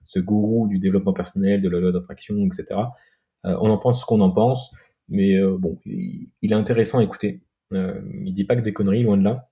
[0.05, 2.81] ce gourou du développement personnel, de la loi d'attraction, etc.
[3.45, 4.75] on en pense ce qu'on en pense,
[5.11, 7.43] mais bon, il, est intéressant à écouter.
[7.73, 9.52] il dit pas que des conneries, loin de là.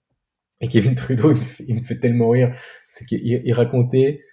[0.60, 1.34] Et Kevin Trudeau,
[1.66, 2.54] il me fait, tellement rire,
[2.86, 4.24] c'est qu'il racontait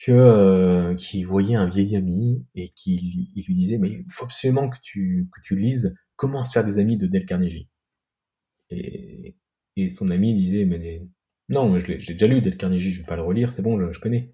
[0.00, 2.98] que qu'il voyait un vieil ami et qu'il
[3.46, 7.06] lui disait mais il faut absolument que tu lises Comment se faire des amis de
[7.06, 7.68] Dale Carnegie.
[8.70, 9.36] Et,
[9.76, 11.02] et son ami disait mais
[11.48, 14.32] non, j'ai déjà lu Dale Carnegie, je vais pas le relire, c'est bon, je, connais.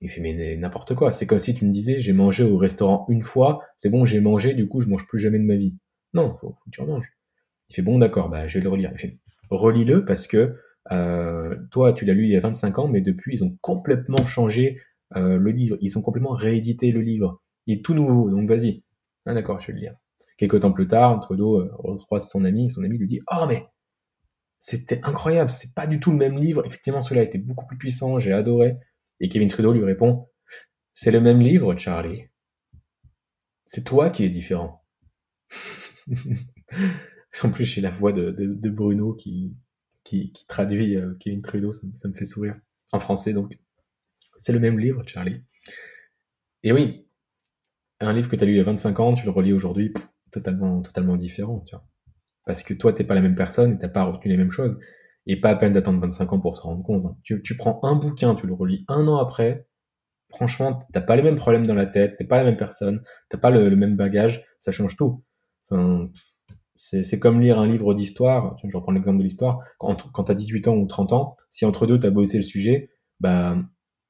[0.00, 3.06] Il fait mais n'importe quoi, c'est comme si tu me disais j'ai mangé au restaurant
[3.08, 5.76] une fois, c'est bon, j'ai mangé, du coup je mange plus jamais de ma vie.
[6.12, 7.10] Non, faut, faut que tu remanges.
[7.70, 8.92] Il fait bon d'accord, bah je vais le relire.
[9.50, 10.56] Relis-le parce que
[10.92, 14.24] euh, toi tu l'as lu il y a 25 ans, mais depuis ils ont complètement
[14.26, 14.80] changé
[15.14, 17.42] euh, le livre, ils ont complètement réédité le livre.
[17.66, 18.84] Il est tout nouveau, donc vas-y.
[19.26, 19.94] Ah d'accord, je vais le lire.
[20.36, 23.46] Quelques temps plus tard, Trudeau euh, recroise son ami, et son ami lui dit Oh
[23.48, 23.66] mais
[24.58, 26.64] c'était incroyable, c'est pas du tout le même livre.
[26.66, 28.76] Effectivement, celui-là était beaucoup plus puissant, j'ai adoré.
[29.20, 30.28] Et Kevin Trudeau lui répond
[30.92, 32.24] C'est le même livre, Charlie.
[33.64, 34.84] C'est toi qui es différent.
[37.42, 39.56] en plus, j'ai la voix de, Bruno qui,
[40.04, 42.56] qui, traduit euh, Kevin Trudeau, ça, me fait sourire.
[42.92, 43.58] En français, donc.
[44.38, 45.42] C'est le même livre, Charlie.
[46.62, 47.06] Et oui,
[48.00, 49.94] un livre que tu as lu il y a 25 ans, tu le relis aujourd'hui,
[50.30, 51.86] totalement, totalement différent, tu vois.
[52.44, 54.78] Parce que toi, t'es pas la même personne et t'as pas retenu les mêmes choses.
[55.26, 57.06] Et pas à peine d'attendre 25 ans pour se rendre compte.
[57.06, 57.16] Hein.
[57.22, 59.66] Tu, tu, prends un bouquin, tu le relis un an après,
[60.30, 63.38] franchement, t'as pas les mêmes problèmes dans la tête, t'es pas la même personne, t'as
[63.38, 65.24] pas le, même bagage, ça change tout.
[66.76, 70.68] C'est comme lire un livre d'histoire, je reprends l'exemple de l'histoire, quand, quand t'as 18
[70.68, 73.56] ans ou 30 ans, si entre deux t'as bossé le sujet, bah,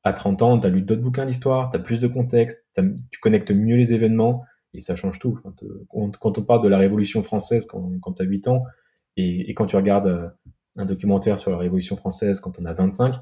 [0.05, 2.66] à 30 ans, t'as lu d'autres bouquins d'histoire, t'as plus de contexte,
[3.11, 5.40] tu connectes mieux les événements, et ça change tout.
[5.88, 8.62] Quand, on parle de la Révolution française quand, tu as 8 ans,
[9.16, 10.29] et, quand tu regardes euh,
[10.76, 13.16] un documentaire sur la Révolution française quand on a 25,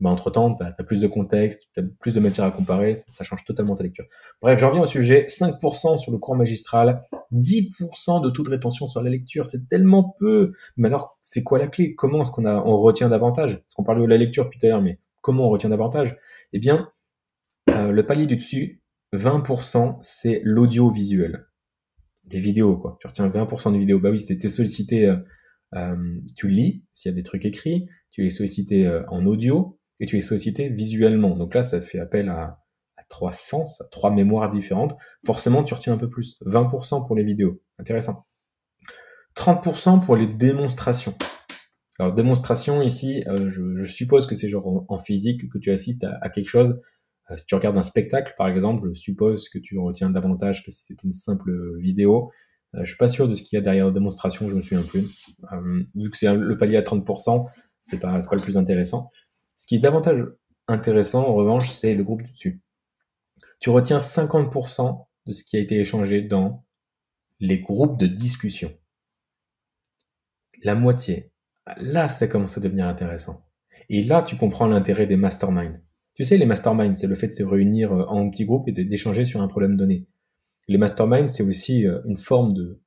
[0.00, 3.24] bah entre-temps, tu as, plus de contexte, tu as plus de matière à comparer, ça,
[3.24, 4.06] change totalement ta lecture.
[4.40, 8.88] Bref, je reviens au sujet, 5% sur le cours magistral, 10% de taux de rétention
[8.88, 10.52] sur la lecture, c'est tellement peu.
[10.76, 11.94] Mais alors, c'est quoi la clé?
[11.94, 13.58] Comment est-ce qu'on on retient davantage?
[13.58, 16.16] Parce qu'on parle de la lecture depuis tout à l'heure, mais comment on retient davantage?
[16.52, 16.90] Eh bien,
[17.68, 18.82] euh, le palier du dessus,
[19.12, 21.46] 20% c'est l'audiovisuel.
[22.30, 22.96] Les vidéos, quoi.
[23.00, 23.98] Tu retiens 20% des vidéos.
[23.98, 25.16] Bah oui, c'était sollicité, euh,
[25.74, 29.78] euh, tu lis, s'il y a des trucs écrits, tu es sollicité euh, en audio,
[30.00, 31.36] et tu es sollicité visuellement.
[31.36, 32.58] Donc là, ça fait appel à,
[33.08, 34.96] trois sens, à trois mémoires différentes.
[35.26, 36.38] Forcément, tu retiens un peu plus.
[36.46, 37.60] 20% pour les vidéos.
[37.78, 38.24] Intéressant.
[39.36, 41.14] 30% pour les démonstrations.
[41.98, 46.48] Alors, démonstration, ici, je, suppose que c'est genre en, physique que tu assistes à quelque
[46.48, 46.80] chose
[47.30, 50.70] euh, si tu regardes un spectacle, par exemple, je suppose que tu retiens davantage que
[50.70, 52.30] si c'était une simple vidéo.
[52.74, 54.60] Euh, je suis pas sûr de ce qu'il y a derrière la démonstration, je me
[54.60, 55.08] souviens plus.
[55.52, 57.46] Euh, vu que c'est le palier à 30%,
[57.82, 59.10] c'est pas, pas le plus intéressant.
[59.60, 60.24] Ce qui est davantage
[60.68, 62.62] intéressant, en revanche, c'est le groupe du dessus.
[63.58, 66.64] Tu retiens 50% de ce qui a été échangé dans
[67.40, 68.72] les groupes de discussion.
[70.62, 71.30] La moitié.
[71.76, 73.44] Là, ça commence à devenir intéressant.
[73.90, 75.82] Et là, tu comprends l'intérêt des masterminds.
[76.14, 78.72] Tu sais, les masterminds, c'est le fait de se réunir euh, en petits groupes et
[78.72, 80.06] d'échanger sur un problème donné.
[80.68, 82.80] Les masterminds, c'est aussi euh, une forme de,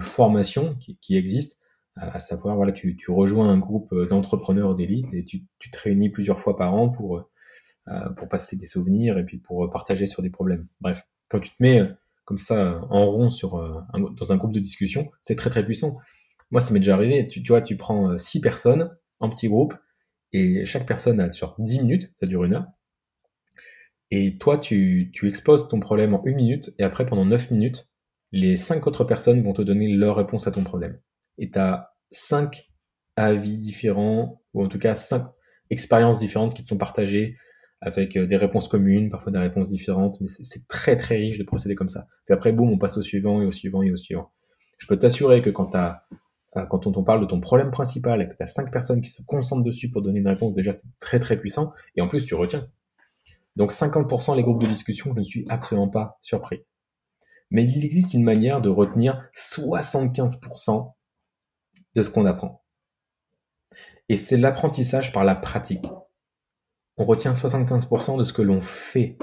[0.00, 1.60] formation qui, existe,
[1.96, 6.40] à savoir, voilà, tu, rejoins un groupe euh, d'entrepreneurs d'élite et tu, te réunis plusieurs
[6.40, 7.30] fois par an pour,
[8.16, 10.66] pour passer des souvenirs et puis pour partager sur des problèmes.
[10.80, 11.82] Bref, quand tu te mets
[12.24, 13.58] comme ça en rond sur,
[13.92, 15.92] dans un groupe de discussion, c'est très très puissant.
[16.50, 19.74] Moi, ça m'est déjà arrivé, tu, tu vois, tu prends six personnes en petit groupe,
[20.34, 22.66] et chaque personne a sur 10 minutes, ça dure une heure.
[24.10, 27.88] Et toi, tu, tu exposes ton problème en une minute, et après, pendant 9 minutes,
[28.32, 30.98] les cinq autres personnes vont te donner leur réponse à ton problème.
[31.38, 32.70] Et tu as 5
[33.16, 35.26] avis différents, ou en tout cas 5
[35.70, 37.36] expériences différentes qui te sont partagées,
[37.80, 41.44] avec euh, des réponses communes, parfois des réponses différentes, mais c'est très très riche de
[41.44, 42.06] procéder comme ça.
[42.24, 44.32] Puis après, boum, on passe au suivant, et au suivant, et au suivant.
[44.78, 45.92] Je peux t'assurer que quand euh,
[46.66, 49.22] quand on, parle de ton problème principal et que tu as cinq personnes qui se
[49.22, 51.72] concentrent dessus pour donner une réponse, déjà c'est très très puissant.
[51.96, 52.68] Et en plus, tu retiens.
[53.56, 56.64] Donc 50% les groupes de discussion, je ne suis absolument pas surpris.
[57.50, 60.92] Mais il existe une manière de retenir 75%
[61.94, 62.64] de ce qu'on apprend.
[64.08, 65.86] Et c'est l'apprentissage par la pratique.
[66.96, 69.18] On retient 75% de ce que l'on fait.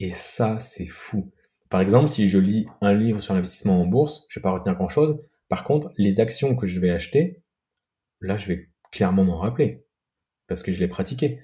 [0.00, 1.32] Et ça, c'est fou.
[1.70, 4.52] Par exemple, si je lis un livre sur l'investissement en bourse, je ne vais pas
[4.52, 7.42] retenir grand-chose, par contre, les actions que je vais acheter,
[8.20, 9.84] là, je vais clairement m'en rappeler
[10.46, 11.40] parce que je l'ai pratiqué.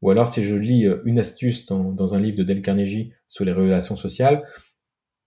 [0.00, 3.44] Ou alors, si je lis euh, une astuce dans, un livre de Dale Carnegie sur
[3.44, 4.44] les relations sociales,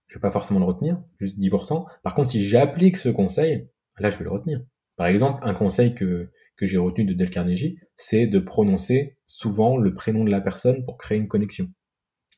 [0.06, 1.84] je vais pas forcément le retenir, juste 10%.
[2.02, 3.68] Par contre, si j'applique ce conseil,
[4.00, 4.60] là, je vais le retenir.
[4.96, 9.76] Par exemple, un conseil que, que j'ai retenu de Dale Carnegie, c'est de prononcer souvent
[9.76, 11.68] le prénom de la personne pour créer une connexion.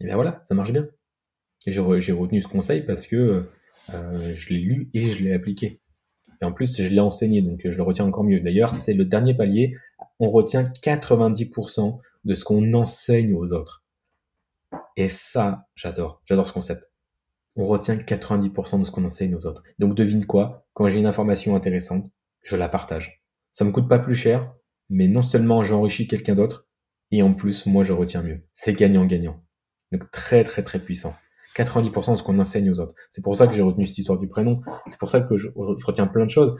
[0.00, 0.88] Et bien voilà, ça marche bien.
[1.66, 3.48] J'ai retenu ce conseil parce que
[3.94, 5.80] euh, je l'ai lu et je l'ai appliqué.
[6.40, 8.40] Et en plus, je l'ai enseigné, donc je le retiens encore mieux.
[8.40, 9.76] D'ailleurs, c'est le dernier palier.
[10.18, 13.84] On retient 90% de ce qu'on enseigne aux autres.
[14.96, 16.22] Et ça, j'adore.
[16.26, 16.89] J'adore ce concept.
[17.56, 19.62] On retient 90% de ce qu'on enseigne aux autres.
[19.78, 20.66] Donc devine quoi?
[20.72, 22.10] Quand j'ai une information intéressante,
[22.42, 23.22] je la partage.
[23.52, 24.52] Ça me coûte pas plus cher,
[24.88, 26.68] mais non seulement j'enrichis quelqu'un d'autre,
[27.10, 28.42] et en plus, moi, je retiens mieux.
[28.52, 29.42] C'est gagnant-gagnant.
[29.92, 31.14] Donc très, très, très puissant.
[31.56, 32.94] 90% de ce qu'on enseigne aux autres.
[33.10, 34.62] C'est pour ça que j'ai retenu cette histoire du prénom.
[34.86, 36.56] C'est pour ça que je, retiens plein de choses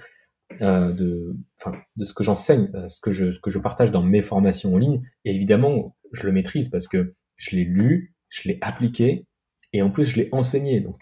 [0.61, 3.93] euh, de, enfin, de ce que j'enseigne, euh, ce que je, ce que je partage
[3.93, 5.03] dans mes formations en ligne.
[5.25, 9.27] Et évidemment, je le maîtrise parce que je l'ai lu, je l'ai appliqué,
[9.73, 10.81] et en plus, je l'ai enseigné.
[10.81, 10.97] Donc,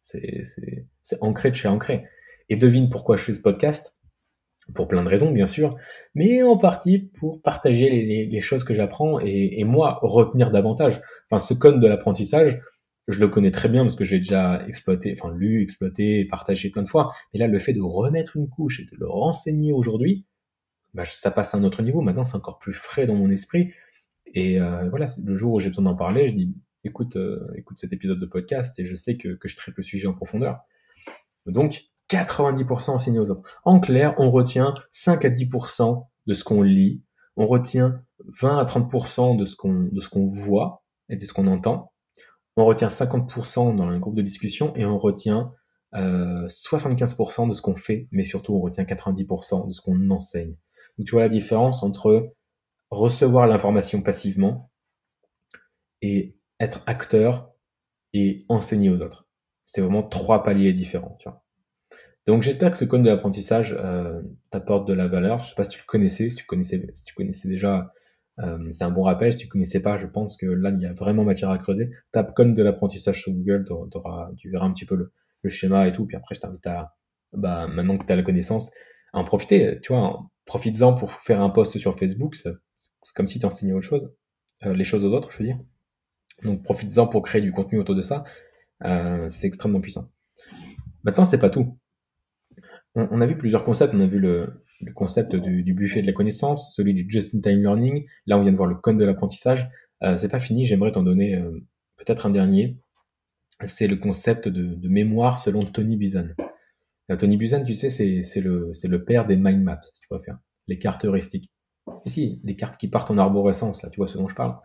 [0.00, 0.42] c'est,
[1.20, 2.04] ancré de chez ancré.
[2.48, 3.94] Et devine pourquoi je fais ce podcast?
[4.74, 5.76] Pour plein de raisons, bien sûr,
[6.14, 11.00] mais en partie pour partager les, les choses que j'apprends et, et, moi retenir davantage.
[11.28, 12.60] Enfin, ce code de l'apprentissage,
[13.08, 16.82] je le connais très bien parce que j'ai déjà exploité, enfin lu, exploité, partagé plein
[16.82, 17.12] de fois.
[17.32, 20.26] Mais là, le fait de remettre une couche et de le renseigner aujourd'hui,
[20.94, 22.00] bah, ça passe à un autre niveau.
[22.00, 23.72] Maintenant, c'est encore plus frais dans mon esprit.
[24.34, 27.78] Et euh, voilà, le jour où j'ai besoin d'en parler, je dis écoute, euh, écoute
[27.78, 30.60] cet épisode de podcast et je sais que, que je traite le sujet en profondeur.
[31.46, 33.60] Donc, 90% enseigné aux autres.
[33.64, 37.02] En clair, on retient 5 à 10% de ce qu'on lit,
[37.36, 38.02] on retient
[38.40, 41.92] 20 à 30% de ce qu'on de voit et de ce qu'on entend,
[42.56, 45.52] on retient 50% dans un groupe de discussion et on retient
[45.94, 50.56] euh, 75% de ce qu'on fait, mais surtout on retient 90% de ce qu'on enseigne.
[50.98, 52.32] Donc tu vois la différence entre
[52.90, 54.70] recevoir l'information passivement
[56.02, 57.52] et être acteur
[58.14, 59.26] et enseigner aux autres.
[59.66, 61.18] C'est vraiment trois paliers différents.
[62.26, 65.42] Donc j'espère que ce code de l'apprentissage euh, t'apporte de la valeur.
[65.42, 67.92] Je sais pas si tu le connaissais, si tu connaissais, déjà
[68.40, 69.32] euh, c'est un bon rappel.
[69.32, 71.90] Si tu connaissais pas, je pense que là, il y a vraiment matière à creuser.
[72.12, 73.64] Tape code de l'apprentissage sur Google,
[74.36, 75.12] tu verras un petit peu le,
[75.48, 76.06] schéma et tout.
[76.06, 76.94] Puis après, je t'invite à,
[77.32, 78.70] bah, maintenant que tu as la connaissance,
[79.12, 79.80] à en profiter.
[79.82, 82.36] Tu vois, profites-en pour faire un post sur Facebook.
[82.36, 82.52] C'est
[83.14, 84.10] comme si tu enseignais autre chose,
[84.64, 85.58] euh, les choses aux autres, je veux dire.
[86.44, 88.24] Donc, profites-en pour créer du contenu autour de ça.
[88.84, 90.10] Euh, c'est extrêmement puissant.
[91.04, 91.78] Maintenant, c'est pas tout.
[92.94, 93.94] on, a vu plusieurs concepts.
[93.94, 94.62] On a vu le,
[94.94, 98.04] concept du, buffet de la connaissance, celui du just-in-time learning.
[98.26, 99.70] Là, on vient de voir le code de l'apprentissage.
[100.02, 101.62] Euh, c'est pas fini, j'aimerais t'en donner euh,
[101.96, 102.76] peut-être un dernier.
[103.64, 106.34] C'est le concept de, mémoire selon Tony Buzan.
[107.10, 110.38] Euh, Tony Buzan, tu sais, c'est le, le père des mind maps, si tu préfères,
[110.66, 111.50] les cartes heuristiques.
[112.04, 114.56] Et si, les cartes qui partent en arborescence, là, tu vois ce dont je parle.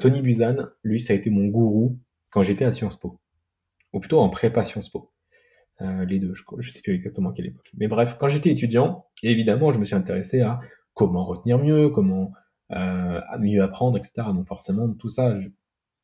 [0.00, 1.98] Tony Buzan, lui, ça a été mon gourou
[2.30, 3.20] quand j'étais à Sciences Po.
[3.92, 5.12] Ou plutôt en prépa Sciences Po.
[5.82, 7.70] Euh, les deux, je ne sais plus exactement à quelle époque.
[7.76, 10.60] Mais bref, quand j'étais étudiant, évidemment, je me suis intéressé à
[10.94, 12.32] comment retenir mieux, comment
[12.72, 14.28] euh, mieux apprendre, etc.
[14.34, 15.36] Donc forcément, tout ça,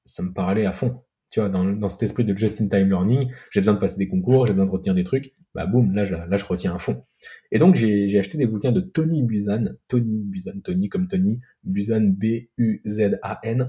[0.04, 1.02] ça me parlait à fond.
[1.32, 4.46] Tu vois, dans, dans cet esprit de just-in-time learning, j'ai besoin de passer des concours,
[4.46, 5.34] j'ai besoin de retenir des trucs.
[5.54, 7.04] Bah boum, là, je, là, je retiens à fond.
[7.50, 12.12] Et donc, j'ai acheté des bouquins de Tony Buzan, Tony Buzan, Tony comme Tony, Buzan,
[12.12, 13.68] B-U-Z-A-N.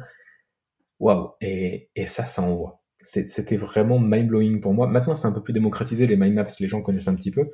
[0.99, 4.88] Waouh, et, et ça, ça envoie c'était vraiment mind-blowing pour moi.
[4.88, 7.52] Maintenant, c'est un peu plus démocratisé, les mind maps, les gens connaissent un petit peu.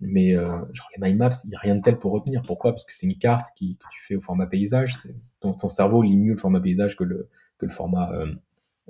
[0.00, 2.42] Mais euh, genre les mind maps, il n'y a rien de tel pour retenir.
[2.46, 2.72] Pourquoi?
[2.72, 4.94] Parce que c'est une carte qui, que tu fais au format paysage.
[5.40, 8.32] Ton, ton, cerveau lit mieux le format paysage que le, que le format euh,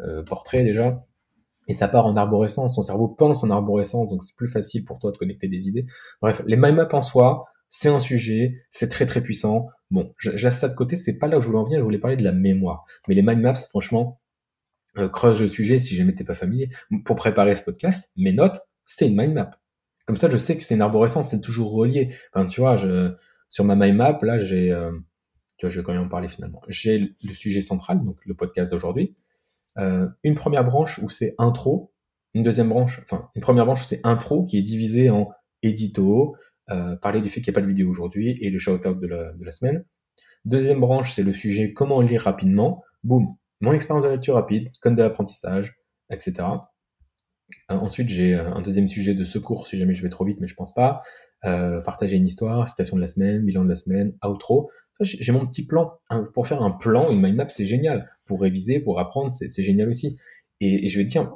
[0.04, 1.04] euh, portrait déjà.
[1.68, 2.74] Et ça part en arborescence.
[2.74, 5.86] Ton cerveau pense en arborescence, donc c'est plus facile pour toi de connecter des idées.
[6.20, 9.68] Bref, les mind maps en soi, c'est un sujet, c'est très très puissant.
[9.90, 11.78] Bon, je, je laisse ça de côté, c'est pas là où je voulais en venir,
[11.78, 12.84] je voulais parler de la mémoire.
[13.06, 14.20] Mais les mind maps, franchement,
[14.98, 16.68] euh, creuse le sujet si jamais t'es pas familier.
[17.04, 19.50] Pour préparer ce podcast, mes notes, c'est une mind map.
[20.06, 22.12] Comme ça, je sais que c'est une arborescence, c'est toujours relié.
[22.32, 23.14] Enfin, tu vois, je,
[23.48, 24.90] sur ma mind map, là, j'ai, euh,
[25.56, 26.60] tu vois, je vais quand même en parler finalement.
[26.66, 29.14] J'ai le sujet central, donc le podcast d'aujourd'hui.
[29.80, 31.92] Euh, une première branche où c'est intro,
[32.34, 35.30] une deuxième branche, enfin, une première branche c'est intro qui est divisée en
[35.62, 36.36] édito,
[36.70, 39.06] euh, parler du fait qu'il n'y a pas de vidéo aujourd'hui et le shout-out de
[39.06, 39.84] la, de la semaine.
[40.44, 42.82] Deuxième branche, c'est le sujet comment lire rapidement.
[43.04, 45.74] Boum, mon expérience de lecture rapide, code de l'apprentissage,
[46.10, 46.34] etc.
[47.70, 50.46] Euh, ensuite, j'ai un deuxième sujet de secours si jamais je vais trop vite, mais
[50.46, 51.02] je pense pas.
[51.42, 54.70] Partager une histoire, citation de la semaine, bilan de la semaine, outro.
[55.00, 55.98] J'ai mon petit plan.
[56.10, 58.10] Hein, pour faire un plan, une mind map, c'est génial.
[58.30, 60.16] Pour réviser, pour apprendre, c'est génial aussi.
[60.60, 61.32] Et, je vais te dire,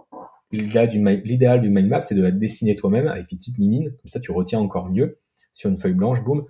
[0.53, 3.91] l'idéal d'une mind map, c'est de la dessiner toi-même avec une petite mimine.
[3.91, 5.19] Comme ça, tu retiens encore mieux
[5.53, 6.45] sur une feuille blanche, boum.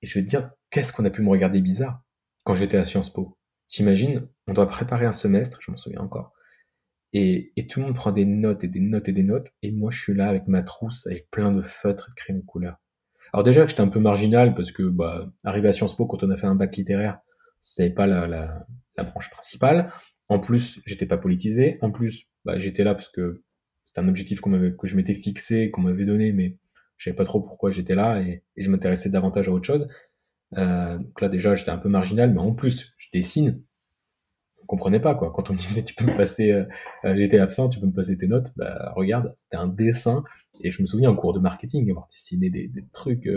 [0.00, 2.00] Et je vais te dire, qu'est-ce qu'on a pu me regarder bizarre
[2.44, 3.36] quand j'étais à Sciences Po?
[3.68, 6.32] T'imagines, on doit préparer un semestre, je m'en souviens encore,
[7.12, 9.90] et, tout le monde prend des notes et des notes et des notes, et moi
[9.90, 12.76] je suis là avec ma trousse, avec plein de feutres et de crayons de couleur.
[13.32, 16.22] Alors déjà que j'étais un peu marginal, parce que, bah, arrivé à Sciences Po, quand
[16.22, 17.18] on a fait un bac littéraire,
[17.66, 19.92] c'est pas la, la, branche principale,
[20.28, 21.78] En plus, j'étais pas politisé.
[21.82, 23.42] En plus, bah, j'étais là parce que
[23.84, 26.56] c'était un objectif que je m'étais fixé, qu'on m'avait donné, mais
[26.96, 29.88] je savais pas trop pourquoi j'étais là et, je m'intéressais davantage à autre chose.
[30.56, 33.60] Euh, donc là, déjà, j'étais un peu marginal, mais en plus, je dessine.
[34.62, 35.32] On comprenait pas, quoi.
[35.32, 36.64] Quand on me disait, tu peux me passer, euh,
[37.04, 40.22] euh, j'étais absent, tu peux me passer tes notes, bah, regarde, c'était un dessin.
[40.60, 43.28] Et je me souviens en cours de marketing, avoir dessiné des, des trucs,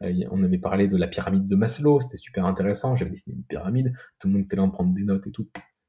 [0.00, 2.94] on avait parlé de la pyramide de Maslow, c'était super intéressant.
[2.94, 5.48] J'avais dessiné une pyramide, tout le monde était là en prendre des notes et tout.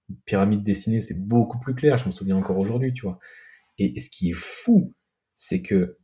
[0.10, 3.20] Une pyramide dessinée, c'est beaucoup plus clair, je me souviens encore aujourd'hui, tu vois.
[3.78, 4.94] Et, ce qui est fou,
[5.36, 5.98] c'est que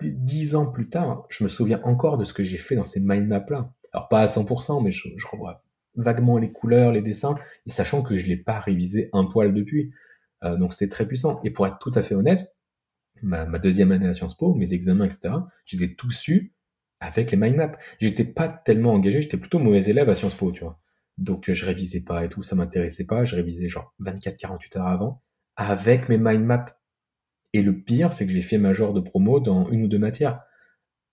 [0.00, 3.00] dix ans plus tard, je me souviens encore de ce que j'ai fait dans ces
[3.00, 3.72] mind maps-là.
[3.92, 5.62] Alors pas à 100%, mais je, revois
[5.94, 9.92] vaguement les couleurs, les dessins, et sachant que je l'ai pas révisé un poil depuis.
[10.42, 11.40] Euh, donc c'est très puissant.
[11.44, 12.52] Et pour être tout à fait honnête,
[13.22, 16.53] ma, deuxième année à Sciences Po, mes examens, etc., je les ai tous su
[17.04, 17.72] avec les mind maps.
[18.00, 20.78] J'étais pas tellement engagé, j'étais plutôt mauvais élève à Sciences Po, tu vois.
[21.18, 23.24] Donc je révisais pas et tout, ça m'intéressait pas.
[23.24, 25.22] Je révisais genre 24-48 heures avant
[25.56, 26.66] avec mes mind maps.
[27.52, 30.42] Et le pire, c'est que j'ai fait major de promo dans une ou deux matières.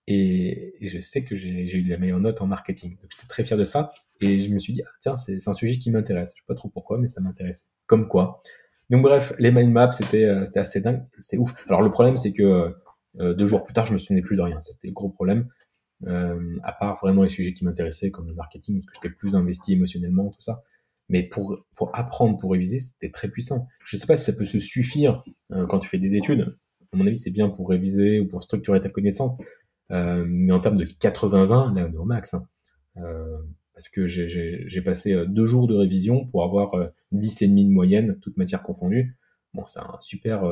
[0.08, 2.96] Et, je sais que j'ai eu la meilleure note en marketing.
[3.02, 3.92] J'étais très fier de ça.
[4.20, 6.32] Et je me suis dit, ah, tiens, c'est un sujet qui m'intéresse.
[6.34, 7.68] Je sais pas trop pourquoi, mais ça m'intéresse.
[7.86, 8.42] Comme quoi.
[8.90, 11.04] Donc bref, les mind maps, c'était euh, assez dingue.
[11.18, 11.54] C'est ouf.
[11.68, 12.74] Alors le problème, c'est que
[13.20, 14.60] euh, deux jours plus tard, je me souvenais plus de rien.
[14.60, 15.48] Ça, c'était le gros problème.
[16.06, 19.36] Euh, à part vraiment les sujets qui m'intéressaient, comme le marketing, parce que j'étais plus
[19.36, 20.62] investi émotionnellement, tout ça.
[21.08, 23.68] Mais pour, pour apprendre, pour réviser, c'était très puissant.
[23.84, 26.56] Je ne sais pas si ça peut se suffire euh, quand tu fais des études.
[26.92, 29.32] À mon avis, c'est bien pour réviser ou pour structurer ta connaissance.
[29.90, 32.34] Euh, mais en termes de 80-20, là, on est au max.
[32.34, 32.46] Hein.
[33.74, 38.36] Parce que j'ai passé deux jours de révision pour avoir euh, 10,5 de moyenne, toute
[38.36, 39.16] matière confondue.
[39.54, 40.44] Bon, c'est un super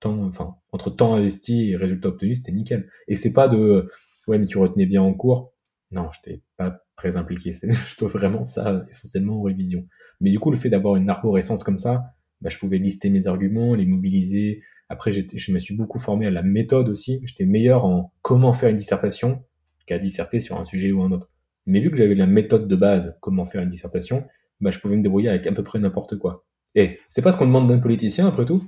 [0.00, 2.88] temps, enfin, entre temps investi et résultat obtenu, c'était nickel.
[3.08, 3.90] Et c'est pas de,
[4.26, 5.52] ouais, mais tu retenais bien en cours.
[5.90, 7.52] Non, je n'étais pas très impliqué.
[7.62, 9.86] Je dois vraiment ça essentiellement en révision.
[10.20, 12.04] Mais du coup, le fait d'avoir une arborescence comme ça,
[12.40, 14.62] bah, je pouvais lister mes arguments, les mobiliser.
[14.88, 17.20] Après, je me suis beaucoup formé à la méthode aussi.
[17.24, 19.42] J'étais meilleur en comment faire une dissertation
[19.86, 21.30] qu'à disserter sur un sujet ou un autre.
[21.66, 24.24] Mais vu que j'avais la méthode de base, comment faire une dissertation,
[24.60, 26.44] bah, je pouvais me débrouiller avec à peu près n'importe quoi.
[26.74, 28.64] Et c'est pas ce qu'on demande d'un politicien, après tout.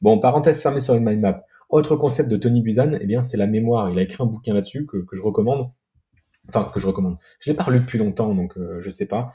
[0.00, 1.44] Bon, parenthèse fermée sur une mind map.
[1.68, 3.90] Autre concept de Tony Buzan, eh bien, c'est la mémoire.
[3.90, 5.70] Il a écrit un bouquin là-dessus que, je recommande.
[6.48, 7.18] Enfin, que je recommande.
[7.40, 9.32] Je l'ai pas lu depuis longtemps, donc euh, je sais pas.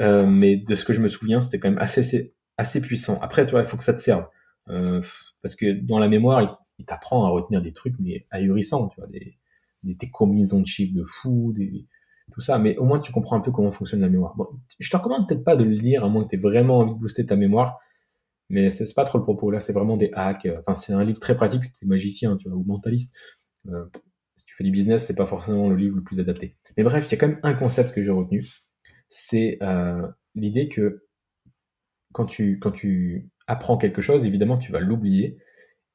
[0.00, 3.18] Euh, mais de ce que je me souviens, c'était quand même assez, assez, puissant.
[3.22, 4.26] Après, tu vois, il faut que ça te serve.
[4.68, 5.00] Euh,
[5.42, 9.08] parce que dans la mémoire, il, t'apprend à retenir des trucs, mais ahurissants, tu vois,
[9.08, 9.38] des,
[9.84, 11.86] des, combinaisons de chiffres de fou, des,
[12.32, 12.58] tout ça.
[12.58, 14.34] Mais au moins, tu comprends un peu comment fonctionne la mémoire.
[14.36, 14.48] Bon,
[14.80, 16.94] je te recommande peut-être pas de le lire, à moins que tu aies vraiment envie
[16.94, 17.78] de booster ta mémoire.
[18.50, 19.50] Mais c'est pas trop le propos.
[19.50, 20.48] Là, c'est vraiment des hacks.
[20.60, 23.14] Enfin, c'est un livre très pratique si magicien, tu vois, ou mentaliste.
[23.68, 23.84] Euh,
[24.36, 26.56] si tu fais du business, c'est pas forcément le livre le plus adapté.
[26.76, 28.46] Mais bref, il y a quand même un concept que j'ai retenu.
[29.08, 31.04] C'est euh, l'idée que
[32.12, 35.38] quand tu, quand tu apprends quelque chose, évidemment, tu vas l'oublier.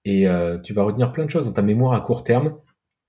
[0.05, 2.57] Et euh, tu vas retenir plein de choses dans ta mémoire à court terme.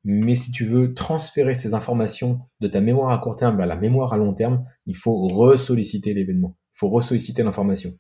[0.05, 3.77] Mais si tu veux transférer ces informations de ta mémoire à court terme vers la
[3.77, 6.57] mémoire à long terme, il faut ressolliciter l'événement.
[6.75, 7.99] Il faut ressolliciter l'information.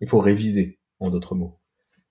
[0.00, 1.58] Il faut réviser, en d'autres mots.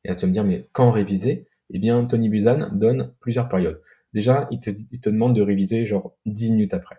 [0.04, 1.48] Et là, tu vas me dire, mais quand réviser?
[1.70, 3.82] Eh bien, Tony Buzan donne plusieurs périodes.
[4.14, 6.96] Déjà, il te, demande de réviser genre 10 minutes après.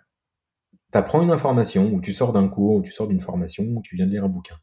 [0.92, 3.82] Tu apprends une information, ou tu sors d'un cours, ou tu sors d'une formation, ou
[3.82, 4.56] tu viens de lire un bouquin.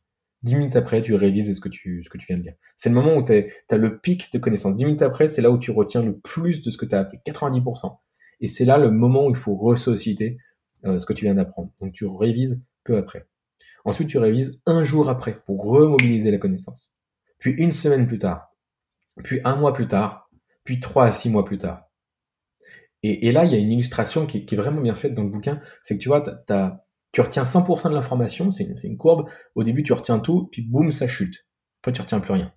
[0.44, 2.54] 10 minutes après, tu révises ce que tu, ce que tu viens de lire.
[2.76, 4.76] C'est le moment où tu as le pic de connaissances.
[4.76, 7.00] 10 minutes après, c'est là où tu retiens le plus de ce que tu as
[7.00, 7.98] appris, 90%.
[8.42, 10.38] Et c'est là le moment où il faut ressusciter
[10.86, 11.72] euh, ce que tu viens d'apprendre.
[11.82, 13.26] Donc tu révises peu après.
[13.86, 16.92] Ensuite, tu révises un jour après pour remobiliser la connaissance.
[17.40, 18.50] Puis une semaine plus tard.
[19.24, 20.30] Puis un mois plus tard.
[20.64, 21.84] Puis trois à six mois plus tard.
[23.04, 25.62] Et, là, il y a une illustration qui, est vraiment bien faite dans le bouquin.
[25.84, 26.24] C'est que tu vois,
[27.12, 28.50] tu retiens 100% de l'information.
[28.50, 29.30] C'est une, courbe.
[29.54, 30.50] Au début, tu retiens tout.
[30.52, 31.46] Puis boum, ça chute.
[31.82, 32.52] Après, tu retiens plus rien.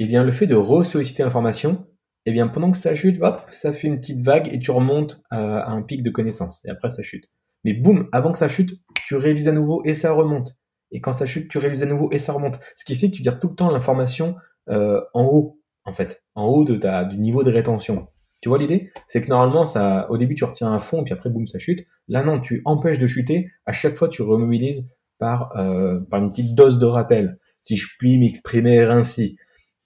[0.00, 1.86] Eh bien, le fait de ressolliciter l'information,
[2.26, 5.22] eh bien, pendant que ça chute, hop, ça fait une petite vague et tu remontes
[5.30, 6.64] à un pic de connaissance.
[6.64, 7.30] Et après, ça chute.
[7.64, 10.54] Mais boum, avant que ça chute, tu révises à nouveau et ça remonte.
[10.92, 12.58] Et quand ça chute, tu révises à nouveau et ça remonte.
[12.76, 14.36] Ce qui fait que tu gardes tout le temps l'information
[14.68, 18.08] euh, en haut, en fait, en haut de ta, du niveau de rétention.
[18.40, 18.90] Tu vois l'idée?
[19.06, 21.86] C'est que normalement, ça, au début, tu retiens un fond, puis après, boum, ça chute.
[22.08, 23.50] Là, non, tu empêches de chuter.
[23.66, 27.86] À chaque fois, tu remobilises par, euh, par une petite dose de rappel, si je
[27.98, 29.36] puis m'exprimer ainsi.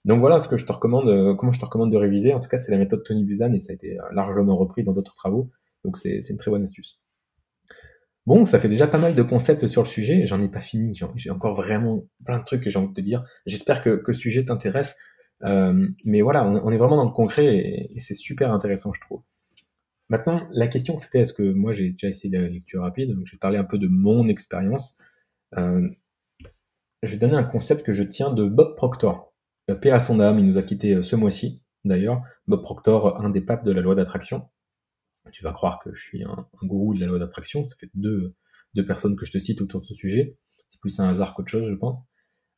[0.05, 2.33] Donc voilà ce que je te recommande, euh, comment je te recommande de réviser.
[2.33, 4.93] En tout cas, c'est la méthode Tony Buzan et ça a été largement repris dans
[4.93, 5.49] d'autres travaux.
[5.83, 6.99] Donc c'est une très bonne astuce.
[8.25, 10.25] Bon, ça fait déjà pas mal de concepts sur le sujet.
[10.25, 10.97] J'en ai pas fini.
[11.15, 13.23] J'ai encore vraiment plein de trucs que j'ai envie de te dire.
[13.45, 14.97] J'espère que, ce sujet t'intéresse.
[15.43, 17.55] Euh, mais voilà, on, est vraiment dans le concret
[17.93, 19.21] et, c'est super intéressant, je trouve.
[20.09, 23.33] Maintenant, la question c'était est-ce que moi j'ai déjà essayé la lecture rapide, donc je
[23.33, 24.97] vais parler un peu de mon expérience.
[25.57, 25.89] Euh,
[27.03, 29.33] je vais donner un concept que je tiens de Bob Proctor.
[29.69, 32.21] Euh, paix à son âme, il nous a quitté ce mois-ci, d'ailleurs.
[32.47, 34.47] Bob Proctor, un des papes de la loi d'attraction.
[35.31, 37.63] Tu vas croire que je suis un, gourou de la loi d'attraction.
[37.63, 38.35] Ça fait deux,
[38.73, 40.37] deux personnes que je te cite autour de ce sujet.
[40.69, 41.99] C'est plus un hasard qu'autre chose, je pense.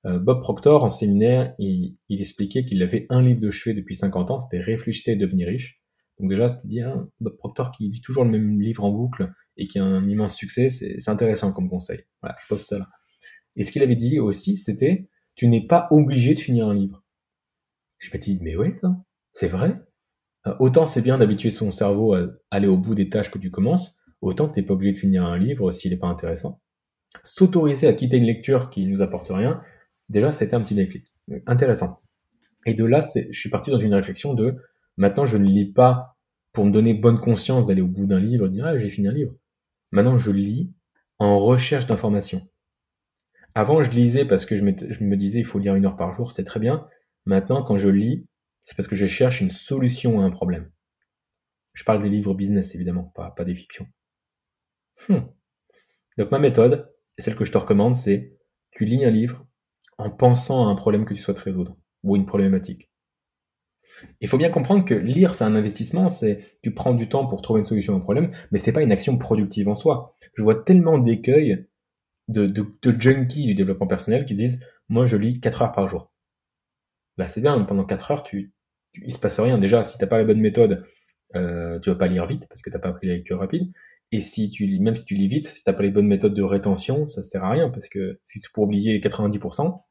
[0.05, 4.32] Euh, Bob Proctor, en séminaire, il, expliquait qu'il avait un livre de chevet depuis 50
[4.32, 5.82] ans, c'était Réfléchissez et devenir riche.
[6.20, 8.91] Donc déjà, tu te dis, hein, Bob Proctor qui lit toujours le même livre en
[8.91, 12.03] boucle et qui a un immense succès, c'est intéressant comme conseil.
[12.22, 12.88] Voilà, je pose ça là.
[13.55, 17.03] Et ce qu'il avait dit aussi, c'était, tu n'es pas obligé de finir un livre.
[17.97, 18.95] Je me dis, mais ouais, ça,
[19.34, 19.80] c'est vrai.
[20.46, 23.50] Euh, autant c'est bien d'habituer son cerveau à aller au bout des tâches que tu
[23.50, 26.62] commences, autant tu n'es pas obligé de finir un livre s'il n'est pas intéressant.
[27.24, 29.62] S'autoriser à quitter une lecture qui ne nous apporte rien,
[30.10, 31.14] déjà, c'était un petit déclic.
[31.46, 32.02] Intéressant.
[32.66, 34.56] Et de là, je suis parti dans une réflexion de
[34.98, 36.18] maintenant, je ne lis pas
[36.52, 39.08] pour me donner bonne conscience d'aller au bout d'un livre, de dire ah, j'ai fini
[39.08, 39.34] un livre.
[39.92, 40.74] Maintenant, je lis
[41.20, 42.48] en recherche d'informations.
[43.56, 46.14] Avant, je lisais parce que je, je me disais il faut lire une heure par
[46.14, 46.86] jour, c'est très bien.
[47.26, 48.26] Maintenant, quand je lis,
[48.68, 50.70] c'est parce que je cherche une solution à un problème.
[51.72, 53.88] Je parle des livres business, évidemment, pas, des fictions.
[55.07, 55.22] Hmm.
[56.18, 58.36] Donc ma méthode, et celle que je te recommande, c'est
[58.72, 59.47] tu lis un livre
[59.97, 62.91] en pensant à un problème que tu souhaites résoudre ou une problématique.
[64.20, 67.41] Il faut bien comprendre que lire, c'est un investissement, c'est tu prends du temps pour
[67.41, 70.18] trouver une solution à un problème, mais c'est pas une action productive en soi.
[70.34, 71.68] Je vois tellement d'écueils
[72.28, 74.59] de, de, junkies du développement personnel qui disent
[74.89, 76.11] Moi, je lis 4 heures par jour.
[77.15, 78.53] Là, c'est bien, pendant 4 heures, tu,
[79.06, 79.58] il se passe rien.
[79.58, 80.86] Déjà, si t'as pas la bonne méthode,
[81.36, 83.72] euh, tu vas pas lire vite parce que t'as pas appris la lecture rapide.
[84.12, 86.43] Et si tu même si tu lis vite, si t'as pas les bonnes méthodes de
[86.43, 89.82] rétention, ça sert à rien parce que si c'est pour oublier 90%,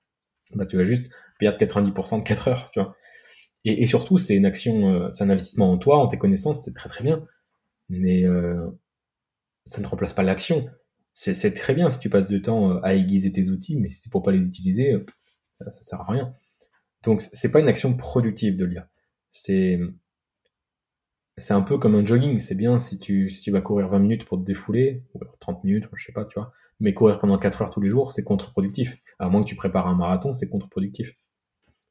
[0.54, 2.96] bah, tu vas juste perdre 90% de 4 heures, tu vois.
[3.64, 6.72] Et, surtout, c'est une action, euh, c'est un investissement en toi, en tes connaissances, c'est
[6.72, 7.26] très très bien.
[7.88, 8.64] Mais euh,
[9.64, 10.66] ça ne remplace pas l'action.
[11.14, 14.02] C'est très bien si tu passes du temps euh, à aiguiser tes outils, mais si
[14.02, 14.94] c'est pour pas les utiliser,
[15.60, 16.34] ça sert à rien.
[17.02, 18.86] Donc, c'est pas une action productive de lire.
[19.36, 19.78] C'est
[21.38, 22.38] c'est un peu comme un jogging.
[22.38, 25.64] C'est bien si tu, si tu vas courir 20 minutes pour te défouler, ou 30
[25.64, 26.52] minutes, je sais pas, tu vois.
[26.80, 28.96] Mais courir pendant 4 heures tous les jours, c'est contre-productif.
[29.18, 31.12] À moins que tu prépares un marathon, c'est contre-productif.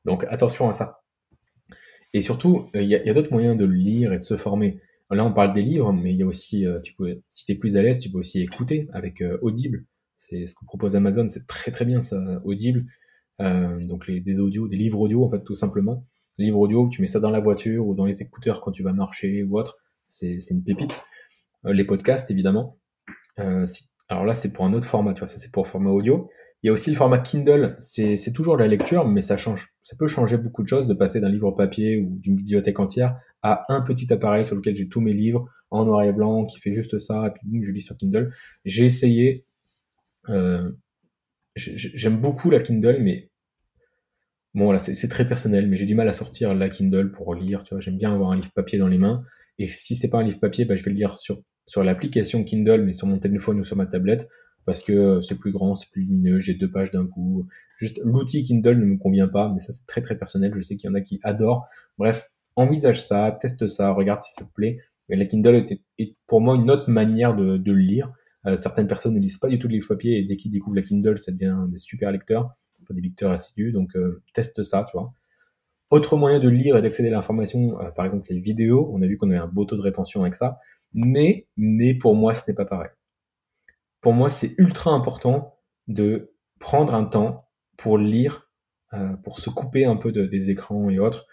[0.06, 1.02] Donc attention à ça.
[2.14, 4.80] Et surtout, euh, il y a, d'autres moyens de lire et de se former.
[5.12, 7.52] Là, on parle des livres, mais il y a aussi, euh, tu peux, si tu
[7.52, 9.86] es plus à l'aise, tu peux aussi écouter avec euh, Audible.
[10.18, 12.86] C'est ce que propose Amazon, c'est très très bien ça, Audible.
[13.40, 16.08] donc les, des audios, des livres audio en fait, tout simplement.
[16.38, 18.94] Livre audio, tu mets ça dans la voiture ou dans les écouteurs quand tu vas
[18.94, 19.78] marcher ou autre,
[20.08, 21.00] c'est une pépite.
[21.64, 22.78] les podcasts, évidemment.
[23.66, 26.30] si alors là, c'est pour un autre format, tu vois, ça c'est pour format audio.
[26.62, 29.74] Il y a aussi le format Kindle, c'est toujours la lecture, mais ça change.
[29.84, 33.20] Ça peut changer beaucoup de choses de passer d'un livre papier ou d'une bibliothèque entière
[33.42, 36.60] à un petit appareil sur lequel j'ai tous mes livres en noir et blanc qui
[36.60, 38.32] fait juste ça, et puis boum, je lis sur Kindle.
[38.64, 39.46] J'ai essayé,
[40.30, 40.72] euh,
[41.56, 43.30] j'aime beaucoup la Kindle, mais
[44.56, 47.64] bon, là, c'est très personnel, mais j'ai du mal à sortir la Kindle pour lire,
[47.64, 47.82] tu vois.
[47.82, 49.24] J'aime bien avoir un livre papier dans les mains,
[49.60, 52.44] et si c'est pas un livre papier, bah, je vais le lire sur sur l'application
[52.44, 54.28] Kindle, mais sur mon téléphone ou sur ma tablette,
[54.66, 57.48] parce que c'est plus grand, c'est plus lumineux, j'ai deux pages d'un coup.
[57.78, 60.54] Juste l'outil Kindle ne me convient pas, mais ça c'est très très personnel.
[60.56, 61.68] Je sais qu'il y en a qui adorent.
[61.98, 64.80] Bref, envisage ça, teste ça, regarde si ça te plaît.
[65.10, 65.66] Mais la Kindle
[66.00, 68.12] est, pour moi une autre manière de, de le lire.
[68.48, 70.76] Euh, certaines personnes ne lisent pas du tout le livre papier et dès qu'ils découvrent
[70.76, 72.56] la Kindle, ça devient des super lecteurs,
[72.94, 73.72] des lecteurs assidus.
[73.72, 75.14] Donc euh, teste ça, tu vois.
[75.90, 78.90] Autre moyen de lire et d'accéder à l'information, euh, par exemple les vidéos.
[78.94, 80.60] On a vu qu'on avait un beau taux de rétention avec ça.
[80.94, 82.90] Mais, mais pour moi, ce n'est pas pareil.
[84.02, 85.58] Pour moi, c'est ultra important
[85.88, 88.50] de prendre un temps pour lire,
[88.94, 91.28] euh, pour se couper un peu des écrans et autres,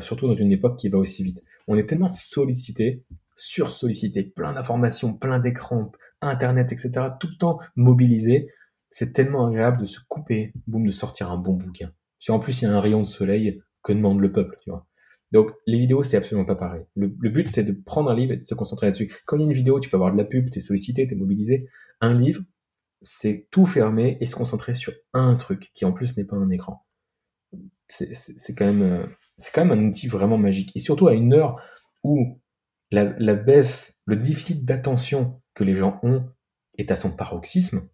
[0.00, 1.42] surtout dans une époque qui va aussi vite.
[1.66, 3.04] On est tellement sollicité,
[3.36, 5.90] sursollicité, plein d'informations, plein d'écrans,
[6.20, 8.48] Internet, etc., tout le temps mobilisé.
[8.94, 11.92] C'est tellement agréable de se couper, boum, de sortir un bon bouquin.
[12.20, 14.70] Si en plus il y a un rayon de soleil, que demande le peuple, tu
[14.70, 14.86] vois.
[15.32, 16.84] Donc, les vidéos, c'est absolument pas pareil.
[16.94, 19.10] Le, but, c'est de prendre un livre et de se concentrer là-dessus.
[19.24, 21.06] Quand il y a une vidéo, tu peux avoir de la pub, tu es sollicité,
[21.06, 21.68] tu es mobilisé.
[22.02, 22.42] Un livre,
[23.00, 26.50] c'est tout fermer et se concentrer sur un truc qui, en plus, n'est pas un
[26.50, 26.84] écran.
[27.88, 29.06] C'est quand même, euh,
[29.38, 30.70] c'est quand même un outil vraiment magique.
[30.76, 31.56] Et surtout à une heure
[32.04, 32.38] où
[32.90, 36.28] la, baisse, le déficit d'attention que les gens ont
[36.76, 37.88] est à son paroxysme,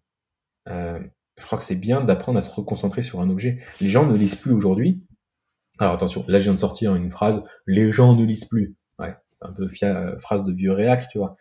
[0.69, 0.99] euh,
[1.37, 3.59] je crois que c'est bien d'apprendre à se reconcentrer sur un objet.
[3.79, 5.01] Les gens ne lisent plus aujourd'hui
[5.79, 8.75] alors attention, là je viens de sortir une phrase, les gens ne lisent plus.
[8.99, 11.37] Ouais, un peu euh, phrase de vieux réac, tu vois.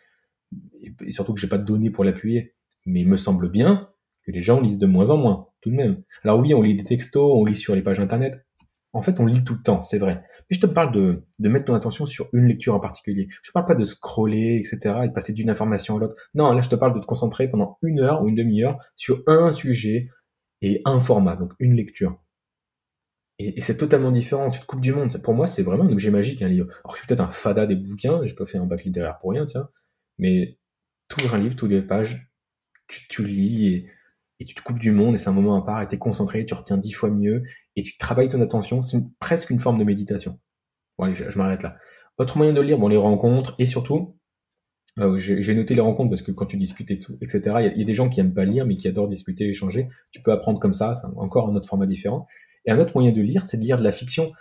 [0.81, 2.55] Et, surtout que j'ai pas de données pour l'appuyer.
[2.87, 3.91] Mais il me semble bien
[4.23, 6.03] que les gens lisent de moins en moins, tout de même.
[6.23, 8.47] Alors oui, on lit des textos, on lit sur les pages internet.
[8.93, 10.25] En fait, on lit tout le temps, c'est vrai.
[10.49, 13.29] Mais je te parle de, de mettre ton attention sur une lecture en particulier.
[13.43, 16.17] Je te parle pas de scroller, etc., et de passer d'une information à l'autre.
[16.35, 19.23] Non, là, je te parle de te concentrer pendant une heure ou une demi-heure sur
[19.27, 20.09] un sujet
[20.63, 22.19] et un format, donc une lecture.
[23.39, 25.17] Et, c'est totalement différent, tu te coupes du monde.
[25.23, 26.69] Pour moi, c'est vraiment un objet magique, un livre.
[26.85, 29.31] Alors, je suis peut-être un fada des bouquins, je peux faire un bac littéraire pour
[29.31, 29.69] rien, tiens,
[30.19, 30.59] mais
[31.09, 32.29] tout un livre, toutes les pages,
[32.89, 33.87] tu, tu lis
[34.41, 35.99] et, tu te coupes du monde, et c'est un moment à part, et tu es
[35.99, 37.43] concentré, tu retiens dix fois mieux,
[37.79, 40.39] et tu travailles ton attention, c'est presque une forme de méditation.
[40.99, 41.77] Bon, je m'arrête là.
[42.19, 44.17] Autre moyen de lire, bon, les rencontres, et surtout,
[44.99, 47.83] euh, j'ai noté les rencontres parce que quand tu discutes et tout, etc., il y,
[47.83, 49.89] a des gens qui aiment pas lire mais qui adorent discuter, échanger.
[50.11, 52.27] Tu peux apprendre comme ça, c'est encore un autre format différent.
[52.65, 54.33] Et un autre moyen de lire, c'est de lire de la fiction.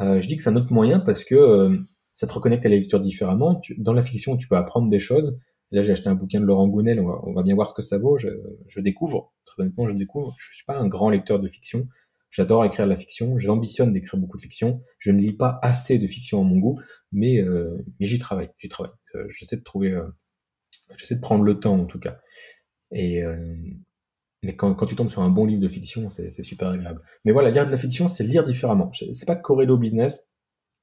[0.00, 1.78] Euh, je dis que c'est un autre moyen parce que euh,
[2.12, 3.62] ça te reconnecte à la lecture différemment.
[3.78, 5.38] dans la fiction, tu peux apprendre des choses.
[5.70, 7.98] Là, j'ai acheté un bouquin de Laurent Gounel, on va, bien voir ce que ça
[7.98, 8.18] vaut.
[8.18, 8.28] Je,
[8.68, 10.34] je, découvre, très honnêtement, je découvre.
[10.38, 11.88] Je suis pas un grand lecteur de fiction.
[12.34, 14.82] J'adore écrire de la fiction, j'ambitionne d'écrire beaucoup de fiction.
[14.98, 16.80] Je ne lis pas assez de fiction à mon goût,
[17.12, 18.92] mais, euh, mais j'y travaille, j'y travaille.
[19.14, 20.08] Euh, j'essaie de trouver, euh,
[20.96, 22.18] j'essaie de prendre le temps en tout cas.
[22.90, 23.36] Et, euh,
[24.42, 27.02] mais quand, tu tombes sur un bon livre de fiction, c'est super agréable.
[27.24, 28.90] Mais voilà, lire de la fiction, c'est lire différemment.
[29.12, 30.32] C'est pas corrélo business,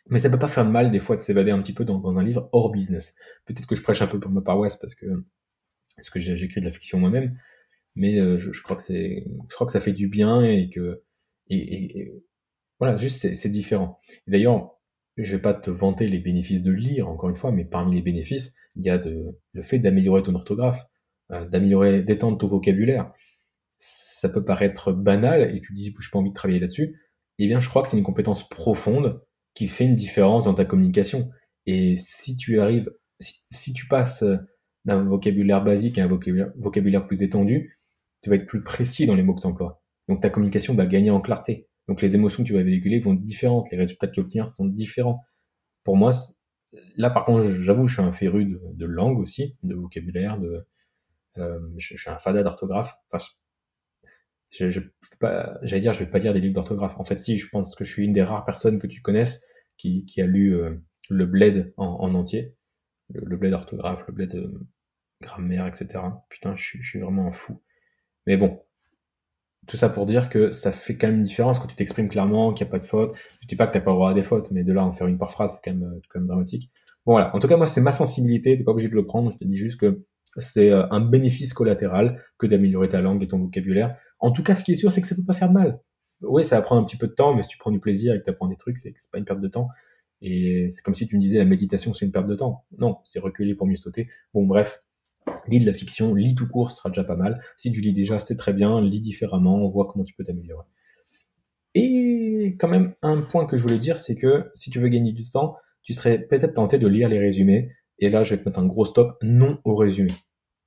[0.10, 2.24] mais ça peut pas faire mal des fois de s'évader un petit peu dans, un
[2.24, 3.14] livre hors business.
[3.46, 5.06] Peut-être que je prêche un peu pour ma paroisse parce que
[5.98, 7.38] parce que j'écris de la fiction moi-même,
[7.96, 11.04] mais euh, je, crois que c'est, je crois que ça fait du bien et que
[11.56, 12.12] et,
[12.80, 14.00] voilà, juste c'est différent.
[14.28, 14.72] D'ailleurs,
[15.18, 18.02] je vais pas te vanter les bénéfices de lire encore une fois, mais parmi les
[18.02, 20.84] bénéfices, il y a le fait d'améliorer ton orthographe,
[21.32, 23.12] euh, d'améliorer, d'étendre ton vocabulaire
[24.22, 27.02] ça peut paraître banal et tu te dis, je pas envie de travailler là-dessus.
[27.40, 29.20] Eh bien, je crois que c'est une compétence profonde
[29.56, 31.32] qui fait une différence dans ta communication.
[31.66, 34.24] Et si tu arrives, si, tu passes
[34.86, 37.80] d'un vocabulaire basique à un vocabulaire, plus étendu,
[38.22, 39.81] tu vas être plus précis dans les mots que tu emploies.
[40.12, 41.70] Donc ta communication va gagner en clarté.
[41.88, 44.46] Donc les émotions que tu vas véhiculer vont être différentes, les résultats que tu obtiens
[44.46, 45.24] sont différents.
[45.86, 46.12] Pour moi,
[46.98, 50.68] là par contre, j'avoue, je suis un féru de, langue aussi, de vocabulaire, de,
[51.38, 52.94] euh, je, suis un fada d'orthographe.
[53.10, 53.26] Enfin,
[54.52, 56.96] j'allais dire, je vais pas lire des livres d'orthographe.
[56.98, 59.46] En fait, si, je pense que je suis une des rares personnes que tu connaisses
[59.78, 60.76] qui, qui a lu euh,
[61.10, 62.54] le bled en, en entier,
[63.14, 64.60] le, bled d'orthographe, le bled de
[65.22, 66.04] grammaire, etc.
[66.28, 67.64] Putain, je suis vraiment un fou.
[68.28, 68.62] Mais bon,
[69.68, 72.54] tout ça pour dire que ça fait quand même une différence quand tu t'exprimes clairement,
[72.54, 73.16] qu'il n'y a pas de faute.
[73.42, 74.92] Je dis pas que t'as pas le droit à des fautes, mais de là en
[74.92, 76.72] faire une par phrase, c'est quand même, quand même dramatique.
[77.06, 77.36] Bon voilà.
[77.36, 78.58] En tout cas, moi, c'est ma sensibilité.
[78.58, 79.32] T'es pas obligé de le prendre.
[79.32, 80.04] Je te dis juste que
[80.38, 83.98] c'est euh, un bénéfice collatéral que d'améliorer ta langue et ton vocabulaire.
[84.20, 85.80] En tout cas, ce qui est sûr, c'est que ça peut pas faire de mal.
[86.22, 88.14] Oui, ça va prendre un petit peu de temps, mais si tu prends du plaisir
[88.14, 89.68] et que tu apprends des trucs, c'est pas une perte de temps.
[90.22, 92.66] Et c'est comme si tu me disais la méditation, c'est une perte de temps.
[92.78, 94.08] Non, c'est reculer pour mieux sauter.
[94.34, 94.84] Bon, bref,
[95.48, 97.42] lis de la fiction, lis tout court, ce sera déjà pas mal.
[97.58, 100.66] Si tu lis déjà, c'est très bien, lis différemment, on voit comment tu peux t'améliorer.
[101.74, 105.14] Et quand même, un point que je voulais dire, c'est que si tu veux gagner
[105.14, 107.70] du temps, tu serais peut-être tenté de lire les résumés.
[108.00, 110.14] Et là, je vais te mettre un gros stop, non au résumé.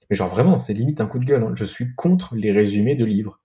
[0.09, 1.43] Mais genre vraiment, c'est limite un coup de gueule.
[1.43, 1.53] Hein.
[1.55, 3.41] Je suis contre les résumés de livres.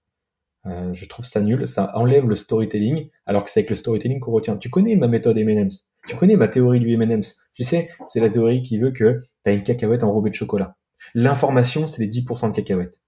[0.65, 4.19] Euh, je trouve ça nul, ça enlève le storytelling, alors que c'est avec le storytelling
[4.19, 4.57] qu'on retient.
[4.57, 7.39] Tu connais ma méthode M&M's, tu connais ma théorie du M&M's.
[7.53, 10.75] Tu sais, c'est la théorie qui veut que tu as une cacahuète enrobée de chocolat.
[11.13, 12.99] L'information, c'est les 10% de cacahuètes.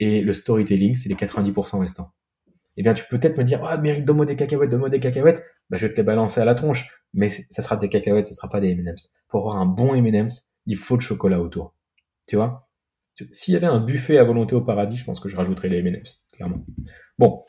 [0.00, 2.12] Et le storytelling, c'est les 90% restants.
[2.76, 5.42] Eh bien, tu peux peut-être me dire, ah, mérite, donne-moi des cacahuètes, donne-moi des cacahuètes.
[5.70, 6.88] Bah, je vais te les balancer à la tronche.
[7.14, 9.12] Mais ça sera des cacahuètes, ça sera pas des M&M's.
[9.28, 11.74] Pour avoir un bon M&M's, il faut le chocolat autour.
[12.26, 12.64] Tu vois?
[13.30, 15.78] S'il y avait un buffet à volonté au paradis, je pense que je rajouterais les
[15.78, 16.66] M&M's, clairement.
[17.18, 17.42] Bon.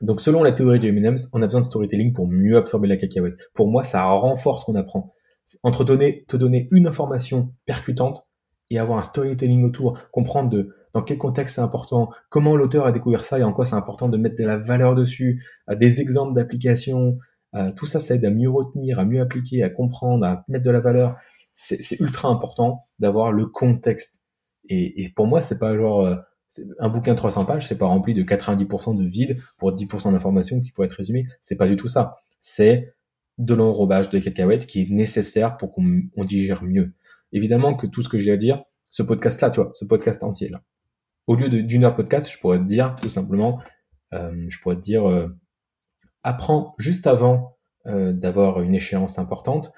[0.00, 2.96] Donc, selon la théorie du M&M's, on a besoin de storytelling pour mieux absorber la
[2.96, 3.36] cacahuète.
[3.54, 5.14] Pour moi, ça renforce ce qu'on apprend.
[5.62, 8.26] Entre donner, te donner une information percutante
[8.70, 12.92] et avoir un storytelling autour, comprendre de dans quel contexte c'est important, comment l'auteur a
[12.92, 16.34] découvert ça et en quoi c'est important de mettre de la valeur dessus, des exemples
[16.34, 17.16] d'applications,
[17.76, 20.70] tout ça, ça aide à mieux retenir, à mieux appliquer, à comprendre, à mettre de
[20.70, 21.16] la valeur.
[21.52, 24.20] C'est ultra important d'avoir le contexte
[24.68, 26.16] et, pour moi, c'est pas genre euh,
[26.78, 30.60] un bouquin de 300 pages, c'est pas rempli de 90% de vide pour 10% d'informations
[30.60, 31.26] qui pourraient être résumées.
[31.40, 32.16] C'est pas du tout ça.
[32.40, 32.94] C'est
[33.38, 36.92] de l'enrobage de cacahuètes qui est nécessaire pour qu'on on digère mieux.
[37.32, 40.48] Évidemment que tout ce que j'ai à dire, ce podcast-là, tu vois, ce podcast entier
[40.48, 40.62] là.
[41.26, 43.60] Au lieu d'une heure podcast, je pourrais te dire tout simplement,
[44.12, 45.28] euh, je pourrais te dire, euh,
[46.24, 47.56] apprends juste avant
[47.86, 49.72] euh, d'avoir une échéance importante,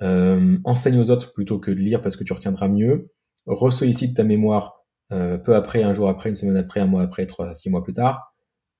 [0.00, 3.10] enseigne aux autres plutôt que de lire parce que tu retiendras mieux,
[3.46, 7.52] ressollicite ta mémoire peu après, un jour après, une semaine après, un mois après, trois,
[7.56, 8.32] six mois plus tard,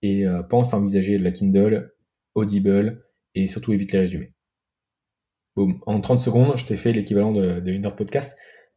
[0.03, 1.93] et pense à envisager la Kindle,
[2.37, 3.03] Audible,
[3.35, 4.33] et surtout évite les résumés.
[5.87, 8.37] En 30 secondes, je t'ai fait l'équivalent de, de une heure de podcast.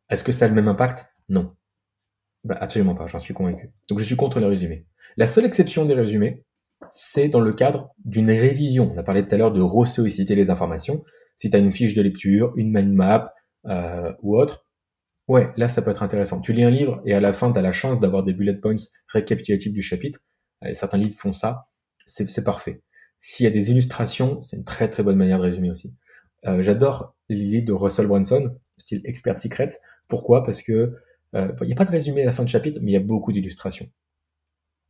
[0.10, 1.06] Est-ce que ça a le même impact?
[1.30, 1.54] Non.
[2.44, 3.70] Bah, absolument pas, j'en suis convaincu.
[3.90, 4.86] Donc je suis contre les résumés.
[5.18, 6.44] La seule exception des résumés,
[6.90, 8.92] c'est dans le cadre d'une révision.
[8.94, 11.04] On a parlé tout à l'heure de ressolliciter les informations.
[11.38, 13.34] Si tu as une fiche de lecture, une mind map
[13.68, 14.66] euh, ou autre,
[15.32, 16.42] Ouais, là, ça peut être intéressant.
[16.42, 18.56] Tu lis un livre et à la fin, tu as la chance d'avoir des bullet
[18.56, 18.76] points
[19.08, 20.20] récapitulatifs du chapitre.
[20.74, 21.70] certains livres font ça,
[22.06, 22.84] c'est parfait.
[23.20, 25.96] S'il y a des illustrations, c'est une très très bonne manière de résumer aussi.
[26.48, 29.78] Euh, j'adore les de Russell Brunson, style Expert Secrets.
[30.08, 30.44] Pourquoi?
[30.44, 30.96] Parce que
[31.36, 32.98] euh, il n'y a pas de résumé à la fin de chapitre, mais il y
[32.98, 33.90] a beaucoup d'illustrations.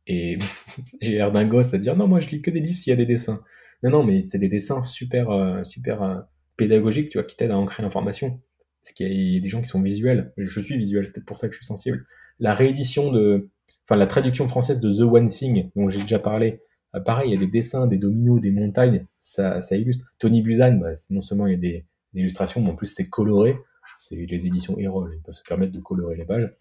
[0.06, 0.38] Et
[1.00, 2.94] j'ai l'air d'un gosse à dire non, moi je lis que des livres s'il y
[2.94, 3.42] a des dessins.
[3.82, 6.24] Non, non, mais c'est des dessins super, euh, super
[6.56, 8.40] pédagogiques, tu vois, qui t'aident à ancrer l'information.
[8.82, 10.32] Parce qu'il y a des gens qui sont visuels.
[10.36, 12.04] Je suis visuel, c'est pour ça que je suis sensible.
[12.40, 13.50] La réédition de,
[13.84, 16.56] enfin la traduction française de The One Thing, dont j'ai déjà parlé, euh,
[17.00, 20.14] pareil, il y a des dessins, des dominos, des montagnes, ça, ça illustre.
[20.18, 23.56] Tony Buzan, bah, non seulement il y a des, illustrations, mais en plus c'est coloré.
[23.98, 26.52] C'est les éditions Erol, ils peuvent se permettre de colorer les pages.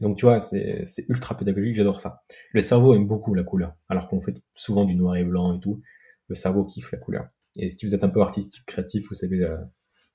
[0.00, 2.22] Donc tu vois, c'est ultra pédagogique, j'adore ça.
[2.52, 5.60] Le cerveau aime beaucoup la couleur, alors qu'on fait souvent du noir et blanc et
[5.60, 5.80] tout.
[6.28, 7.28] Le cerveau kiffe la couleur.
[7.56, 9.58] Et si vous êtes un peu artistique, créatif, vous savez, euh,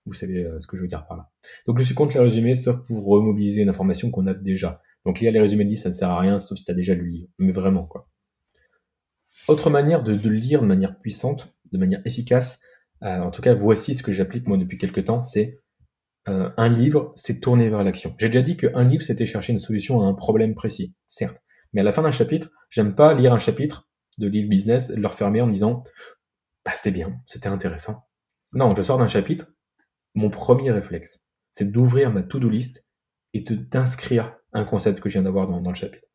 [0.06, 1.30] vous savez euh, ce que je veux dire par là.
[1.66, 4.82] Donc je suis contre les résumés, sauf pour remobiliser une information qu'on a déjà.
[5.06, 6.74] Donc lire les résumés de livres, ça ne sert à rien, sauf si tu as
[6.74, 7.28] déjà lu le livre.
[7.38, 8.09] Mais vraiment, quoi.
[9.48, 12.62] Autre manière de, lire de manière puissante, de manière efficace,
[13.04, 15.60] euh, en tout cas, voici ce que j'applique moi depuis quelques temps, c'est
[16.28, 18.14] euh, un livre, c'est tourner vers l'action.
[18.20, 21.38] J'ai déjà dit qu'un livre, c'était chercher une solution à un problème précis, certes.
[21.74, 23.88] Mais à la fin d'un chapitre, j'aime pas lire un chapitre
[24.18, 25.84] de livre business, le refermer en me disant,
[26.66, 28.06] bah, c'est bien, c'était intéressant.
[28.54, 29.48] Non, je sors d'un chapitre,
[30.14, 32.86] mon premier réflexe, c'est d'ouvrir ma to-do list
[33.34, 36.09] et d'inscrire un concept que je viens d'avoir dans le chapitre.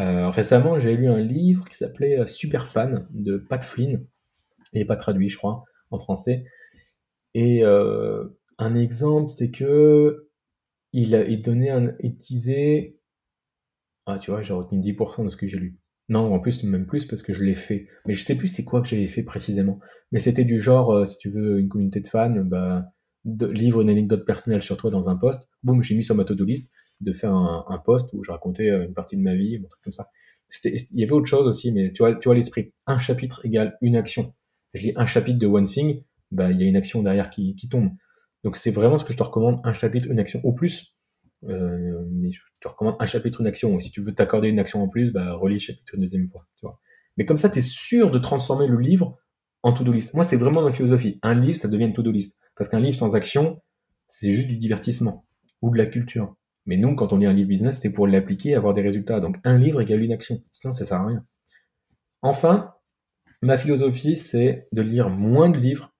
[0.00, 4.06] Euh, récemment, j'ai lu un livre qui s'appelait euh, Super Fan de Pat Flynn.
[4.72, 6.44] Il n'est pas traduit, je crois, en français.
[7.34, 8.24] Et euh,
[8.58, 10.28] un exemple, c'est que
[10.92, 12.16] il, a, il donnait un, il
[14.06, 15.78] ah tu vois, j'ai retenu 10% de ce que j'ai lu.
[16.08, 17.86] Non, en plus, même plus parce que je l'ai fait.
[18.06, 19.78] Mais je sais plus c'est quoi que j'avais fait précisément.
[20.12, 22.86] Mais c'était du genre, si tu veux une communauté de fans, bah,
[23.24, 25.48] livre une anecdote personnelle sur toi dans un post.
[25.62, 26.70] Boum, j'ai mis sur ma to-do list
[27.00, 29.68] de faire un, un post où je racontais euh, une partie de ma vie, un
[29.68, 30.10] truc comme ça.
[30.64, 32.72] Il y avait autre chose aussi, mais tu vois, l'esprit.
[32.86, 34.34] Un chapitre égale une action.
[34.74, 37.56] Je lis un chapitre de One Thing, bah, il y a une action derrière qui,
[37.70, 37.90] tombe.
[38.44, 40.96] Donc c'est vraiment ce que je te recommande, un chapitre, une action au plus.
[41.48, 43.78] Euh, mais je te recommande un chapitre, une action.
[43.80, 46.46] Si tu veux t'accorder une action en plus, bah, relis le chapitre une deuxième fois.
[46.56, 46.80] Tu vois.
[47.16, 49.18] Mais comme ça, tu es sûr de transformer le livre
[49.62, 50.14] en to-do list.
[50.14, 51.18] Moi, c'est vraiment ma philosophie.
[51.22, 52.38] Un livre, ça devient une to-do list.
[52.56, 53.60] Parce qu'un livre sans action,
[54.08, 55.26] c'est juste du divertissement
[55.62, 56.34] ou de la culture.
[56.70, 59.18] Mais nous, quand on lit un livre business, c'est pour l'appliquer et avoir des résultats.
[59.18, 60.40] Donc un livre égale une action.
[60.52, 61.26] Sinon, ça sert à rien.
[62.22, 62.74] Enfin,
[63.42, 65.92] ma philosophie, c'est de lire moins de livres,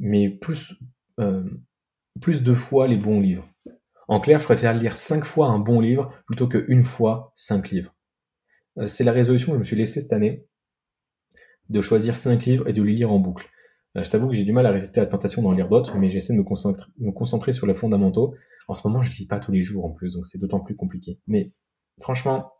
[0.00, 0.74] mais plus,
[1.20, 1.44] euh,
[2.16, 3.48] de fois les bons livres.
[4.08, 7.94] En clair, je préfère lire cinq fois un bon livre plutôt qu'une fois cinq livres.
[8.78, 10.44] Euh, c'est la résolution que je me suis laissée cette année
[11.68, 13.48] de choisir cinq livres et de les lire en boucle.
[13.96, 15.96] Euh, je t'avoue que j'ai du mal à résister à la tentation d'en lire d'autres,
[15.98, 18.34] mais j'essaie de me concentrer sur les fondamentaux
[18.68, 20.76] en ce moment, je lis pas tous les jours en plus, donc c'est d'autant plus
[20.76, 21.18] compliqué.
[21.26, 21.52] Mais
[22.00, 22.52] franchement,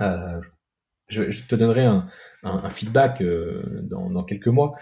[0.00, 0.40] euh,
[1.08, 1.84] je, te donnerai
[2.42, 4.74] un, feedback euh, dans, quelques mois.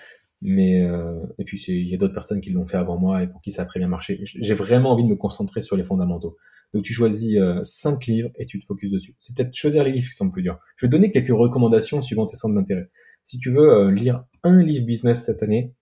[0.42, 3.26] Mais euh, et puis il y a d'autres personnes qui l'ont fait avant moi et
[3.26, 4.20] pour qui ça a très bien marché.
[4.22, 6.36] J'ai vraiment envie de me concentrer sur les fondamentaux.
[6.72, 9.14] Donc tu choisis cinq livres et tu te focuses dessus.
[9.18, 10.58] C'est peut-être choisir les livres qui sont plus durs.
[10.76, 12.90] Je vais donner quelques recommandations suivant tes centres d'intérêt.
[13.22, 15.74] Si tu veux lire un livre business cette année,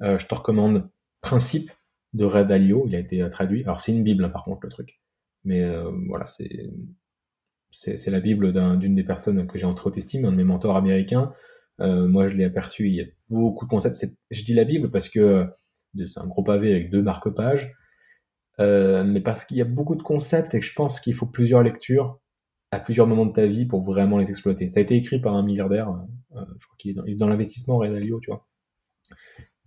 [0.00, 0.88] je te recommande
[1.20, 1.70] Principe
[2.12, 2.84] de Red Alio.
[2.86, 3.62] Il a été euh, traduit.
[3.64, 5.00] Alors c'est une Bible hein, par contre le truc.
[5.44, 6.70] Mais euh, voilà, c'est
[7.74, 10.76] c'est la Bible d'une des personnes que j'ai entre haute estime, un de mes mentors
[10.76, 11.32] américains.
[11.80, 14.06] Euh, moi, je l'ai aperçu, il y a beaucoup de concepts.
[14.30, 15.46] Je dis la Bible parce que
[15.96, 17.72] c'est un gros pavé avec deux marque-pages,
[18.58, 21.62] mais parce qu'il y a beaucoup de concepts et que je pense qu'il faut plusieurs
[21.62, 22.20] lectures
[22.72, 24.68] à plusieurs moments de ta vie pour vraiment les exploiter.
[24.68, 25.90] Ça a été écrit par un milliardaire,
[26.34, 28.46] je crois qu'il est dans, dans l'investissement, Red Alio, tu vois.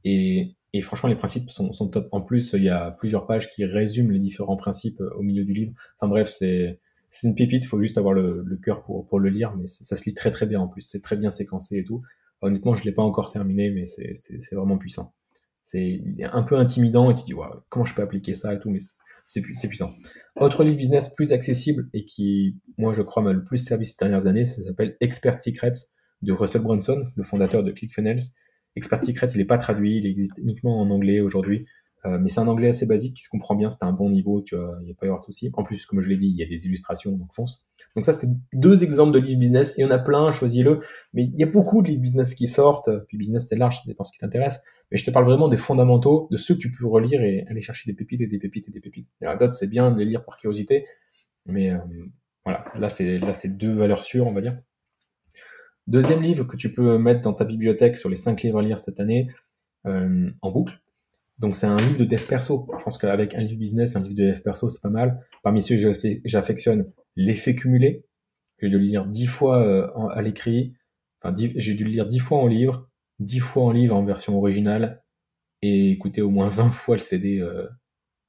[0.04, 2.10] Et, et franchement, les principes sont, top.
[2.12, 5.46] En plus, il y a plusieurs pages qui résument les différents principes euh, au milieu
[5.46, 5.72] du livre.
[5.98, 6.80] Enfin bref, c'est
[7.24, 7.64] une pépite.
[7.64, 10.32] Il faut juste avoir le, cœur pour, pour le lire, mais ça, se lit très
[10.32, 10.82] très bien en plus.
[10.82, 12.02] C'est très bien séquencé et tout.
[12.42, 15.14] Honnêtement, je l'ai pas encore terminé, mais c'est vraiment puissant.
[15.64, 17.34] C'est un peu intimidant et tu dis
[17.70, 18.80] comment je peux appliquer ça et tout, mais
[19.24, 19.94] c'est puissant.
[20.36, 23.96] Autre livre business plus accessible et qui, moi, je crois, m'a le plus servi ces
[23.98, 25.72] dernières années, ça s'appelle Expert Secrets
[26.22, 28.20] de Russell Brunson, le fondateur de ClickFunnels.
[28.76, 31.66] Expert Secret, il n'est pas traduit, il existe uniquement en anglais aujourd'hui.
[32.06, 34.42] Euh, mais c'est un anglais assez basique qui se comprend bien, c'est un bon niveau,
[34.42, 35.50] tu vois, il n'y a pas avoir de souci.
[35.54, 37.68] En plus, comme je l'ai dit, il y a des illustrations, donc fonce.
[37.96, 39.74] Donc ça, c'est deux exemples de livres business.
[39.78, 40.82] Il y en a plein, choisis-le.
[41.14, 42.90] Mais il y a beaucoup de livres business qui sortent.
[43.08, 44.62] Puis business, c'est large, ça dépend ce qui t'intéresse.
[44.92, 47.62] Mais je te parle vraiment des fondamentaux, de ceux que tu peux relire et aller
[47.62, 49.08] chercher des pépites et des pépites et des pépites.
[49.22, 50.86] Et d'autres, c'est bien de les lire par curiosité.
[51.48, 51.80] Mais euh,
[52.44, 54.58] voilà, là, c'est là, c'est deux valeurs sûres, on va dire.
[55.88, 58.80] Deuxième livre que tu peux mettre dans ta bibliothèque sur les cinq livres à lire
[58.80, 59.30] cette année
[59.86, 60.82] euh, en boucle.
[61.38, 62.68] Donc c'est un livre de dev perso.
[62.80, 65.24] Je pense qu'avec un livre business, un livre de dev perso, c'est pas mal.
[65.44, 68.04] Parmi ceux que j'affectionne, l'effet cumulé
[68.60, 70.74] J'ai dû le lire dix fois à l'écrit.
[71.22, 74.38] Enfin, j'ai dû le lire dix fois en livre, dix fois en livre en version
[74.38, 75.04] originale
[75.62, 77.48] et écouter au moins 20 fois le CD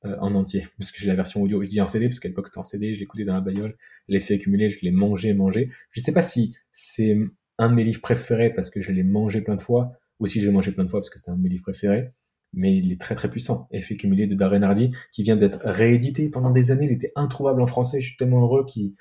[0.02, 0.66] en entier.
[0.78, 1.62] Parce que j'ai la version audio.
[1.62, 3.78] Je dis en CD parce qu'à l'époque c'était en CD, je l'écoutais dans la bagnole,
[4.08, 5.70] l'ai fait accumuler, je l'ai mangé, mangé.
[5.90, 7.16] Je sais pas si c'est
[7.58, 10.40] un de mes livres préférés parce que je l'ai mangé plein de fois, ou si
[10.40, 12.12] je l'ai mangé plein de fois parce que c'était un de mes livres préférés
[12.56, 13.68] mais il est très très puissant.
[13.70, 16.86] Effet cumulé de Darren Hardy, qui vient d'être réédité pendant des années.
[16.86, 18.00] Il était introuvable en français.
[18.00, 18.94] Je suis tellement heureux qu'il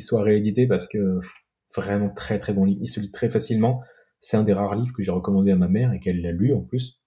[0.00, 1.18] soit réédité parce que
[1.74, 2.80] vraiment très très bon livre.
[2.82, 3.82] Il se lit très facilement.
[4.20, 6.54] C'est un des rares livres que j'ai recommandé à ma mère et qu'elle l'a lu
[6.54, 7.02] en plus.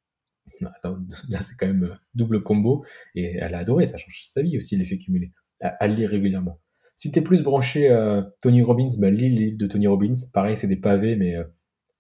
[0.62, 2.86] là c'est quand même euh, double combo
[3.16, 3.86] et elle a adoré.
[3.86, 5.32] Ça change sa vie aussi l'effet cumulé.
[5.62, 6.60] À, lire régulièrement.
[7.04, 10.14] Si t'es plus branché euh, Tony Robbins, bah, lis les livres de Tony Robbins.
[10.32, 11.44] Pareil, c'est des pavés, mais euh,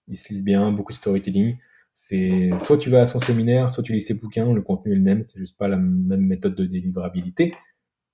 [0.08, 1.58] ils se lisent bien, beaucoup de storytelling.
[1.94, 4.96] C'est soit tu vas à son séminaire, soit tu lis ses bouquins, le contenu est
[4.96, 7.54] le même, c'est juste pas la même méthode de délivrabilité,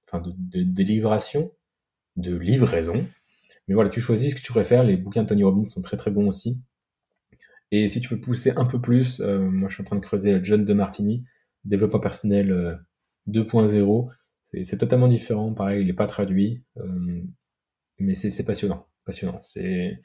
[0.08, 1.52] enfin de, délivration,
[2.16, 3.06] de livraison.
[3.68, 4.84] Mais voilà, tu choisis ce que tu préfères.
[4.84, 6.60] Les bouquins de Tony Robbins sont très très bons aussi.
[7.70, 10.02] Et si tu veux pousser un peu plus, euh, moi je suis en train de
[10.02, 11.24] creuser John de Martini,
[11.66, 12.84] développement personnel
[13.28, 14.10] 2.0.
[14.52, 17.22] C'est totalement différent, pareil, il n'est pas traduit, euh,
[18.00, 19.40] mais c'est passionnant, passionnant.
[19.44, 20.00] C'est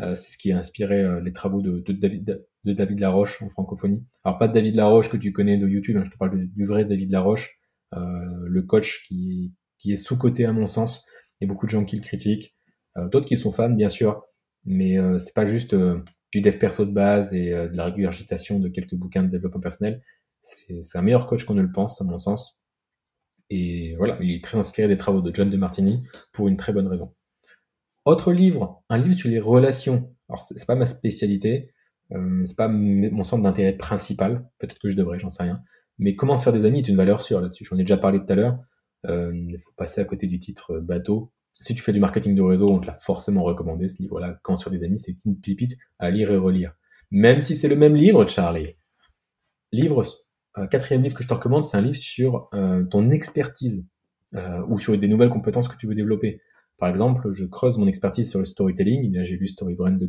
[0.00, 4.04] euh, c'est ce qui a inspiré euh, les travaux de, David, de Laroche en francophonie.
[4.24, 6.66] Alors pas de David Laroche que tu connais de YouTube, hein, je te parle du
[6.66, 7.58] vrai David Laroche,
[7.92, 11.06] le coach qui, qui est sous-coté à mon sens.
[11.40, 12.54] Il y a beaucoup de gens qui le critiquent,
[12.96, 14.22] d'autres qui sont fans bien sûr,
[14.64, 18.94] mais c'est pas juste du dev perso de base et de la régurgitation de quelques
[18.94, 20.02] bouquins de développement personnel.
[20.42, 22.59] C'est un meilleur coach qu'on ne le pense, à mon sens.
[23.50, 26.72] Et voilà, il est très inspiré des travaux de John de Martini pour une très
[26.72, 27.12] bonne raison.
[28.04, 30.14] Autre livre, un livre sur les relations.
[30.28, 31.72] Alors c'est pas ma spécialité,
[32.12, 34.48] euh, c'est pas mon centre d'intérêt principal.
[34.58, 35.60] Peut-être que je devrais, j'en sais rien.
[35.98, 37.64] Mais comment se faire des amis est une valeur sûre là-dessus.
[37.64, 38.58] J'en ai déjà parlé tout à l'heure.
[39.06, 41.32] Euh, il faut passer à côté du titre euh, bateau.
[41.60, 44.38] Si tu fais du marketing de réseau, on te l'a forcément recommandé ce livre-là.
[44.42, 46.74] Quand sur des amis, c'est une pipite à lire et relire.
[47.10, 48.76] Même si c'est le même livre, Charlie.
[49.72, 50.04] Livre,
[50.70, 52.50] quatrième livre que je te recommande, c'est un livre sur
[52.90, 53.86] ton expertise
[54.68, 56.40] ou sur des nouvelles compétences que tu veux développer.
[56.80, 59.04] Par exemple, je creuse mon expertise sur le storytelling.
[59.04, 60.08] Eh bien, j'ai lu Storybrand de,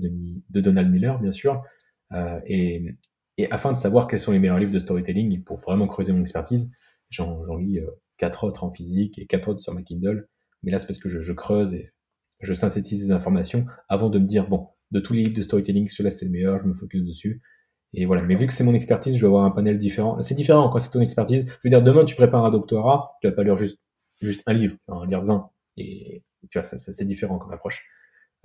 [0.49, 1.61] de Donald Miller, bien sûr.
[2.13, 2.97] Euh, et,
[3.49, 6.71] afin de savoir quels sont les meilleurs livres de storytelling, pour vraiment creuser mon expertise,
[7.09, 10.27] j'en lis euh, quatre autres en physique et quatre autres sur ma Kindle.
[10.63, 11.91] Mais là, c'est parce que je, creuse et
[12.39, 15.89] je synthétise des informations avant de me dire, bon, de tous les livres de storytelling,
[15.89, 17.41] celui-là c'est le meilleur, je me focus dessus.
[17.93, 18.21] Et voilà.
[18.21, 20.21] Mais vu que c'est mon expertise, je vais avoir un panel différent.
[20.21, 21.45] C'est différent quand c'est ton expertise.
[21.47, 23.79] Je veux dire, demain, tu prépares un doctorat, tu vas pas lire juste,
[24.21, 25.49] juste un livre, en lire 20.
[25.77, 27.85] Et tu vois, ça, c'est différent comme approche.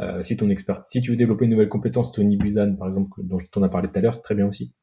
[0.03, 3.21] Euh, si ton expert, si tu veux développer une nouvelle compétence, Tony Buzan, par exemple,
[3.23, 4.75] dont t'en ai parlé tout à l'heure, c'est très bien aussi.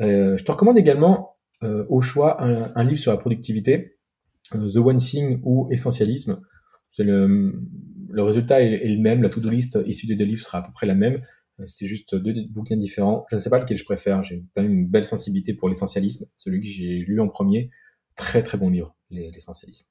[0.00, 3.98] Euh, je te recommande également euh, au choix un, livre sur la productivité,
[4.52, 6.40] The One Thing ou Essentialisme.
[6.88, 7.54] C'est le,
[8.08, 10.72] le résultat est, le même, la to-do list issue des deux livres sera à peu
[10.72, 11.22] près la même.
[11.66, 13.26] C'est juste deux bouquins différents.
[13.30, 14.22] Je ne sais pas lequel je préfère.
[14.22, 17.70] J'ai quand même une belle sensibilité pour l'essentialisme, celui que j'ai lu en premier.
[18.16, 19.86] Très très bon livre, l'essentialisme.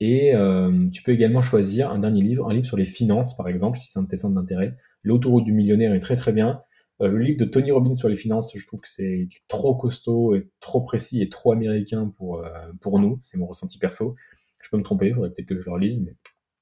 [0.00, 3.48] Et euh, tu peux également choisir un dernier livre, un livre sur les finances, par
[3.48, 4.76] exemple, si c'est un de tes centres d'intérêt.
[5.02, 6.62] L'autoroute du millionnaire est très très bien.
[7.00, 10.34] Euh, le livre de Tony Robbins sur les finances, je trouve que c'est trop costaud
[10.34, 12.50] et trop précis et trop américain pour, euh,
[12.80, 13.18] pour nous.
[13.22, 14.14] C'est mon ressenti perso.
[14.60, 16.16] Je peux me tromper, il faudrait peut-être que je le relise, mais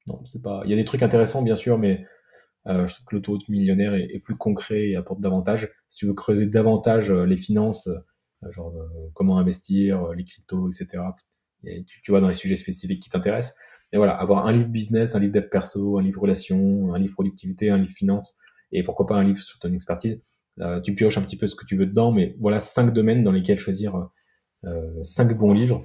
[0.07, 0.63] non, c'est pas.
[0.65, 2.05] Il y a des trucs intéressants, bien sûr, mais
[2.67, 5.71] je trouve que l'autoroute millionnaire est, plus concret et apporte davantage.
[5.89, 7.89] Si tu veux creuser davantage les finances,
[8.51, 8.75] genre
[9.15, 11.03] comment investir, les cryptos, etc.,
[12.03, 13.57] tu, vois dans les sujets spécifiques qui t'intéressent.
[13.93, 17.13] Et voilà, avoir un livre business, un livre dev perso, un livre relation, un livre
[17.13, 18.39] productivité, un livre finance,
[18.73, 20.23] et pourquoi pas un livre sur ton expertise.
[20.61, 23.23] Euh, tu pioches un petit peu ce que tu veux dedans, mais voilà cinq domaines
[23.23, 24.09] dans lesquels choisir
[24.65, 25.83] euh, cinq bons livres,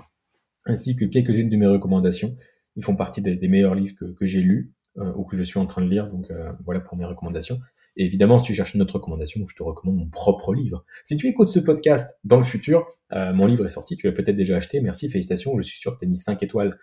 [0.66, 2.36] ainsi que quelques-unes de mes recommandations.
[2.76, 5.60] Ils font partie des, meilleurs livres que, que j'ai lus euh, ou que je suis
[5.60, 6.10] en train de lire.
[6.10, 7.60] Donc euh, voilà pour mes recommandations.
[7.96, 10.86] Et évidemment, si tu cherches une autre recommandation, je te recommande mon propre livre.
[11.06, 14.14] Si tu écoutes ce podcast dans le futur, euh, mon livre est sorti, tu l'as
[14.14, 14.82] peut-être déjà acheté.
[14.82, 15.58] Merci, félicitations.
[15.58, 16.78] Je suis sûr que tu as mis 5 étoiles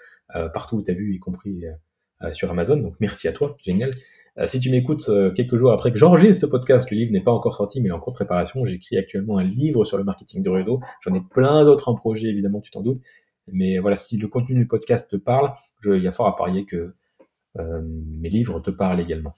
[0.53, 1.65] partout où tu as vu, y compris
[2.33, 2.79] sur Amazon.
[2.79, 3.95] Donc merci à toi, génial.
[4.47, 7.55] si tu m'écoutes quelques jours après que j'enregistre ce podcast, le livre n'est pas encore
[7.55, 8.65] sorti, mais il est en cours de préparation.
[8.65, 10.81] J'écris actuellement un livre sur le marketing de réseau.
[11.03, 13.03] J'en ai plein d'autres en projet, évidemment, tu t'en doutes.
[13.49, 15.53] Mais voilà, si le contenu du podcast te parle,
[15.85, 16.97] il y a fort à parier que euh,
[17.57, 19.37] mes livres te parlent également.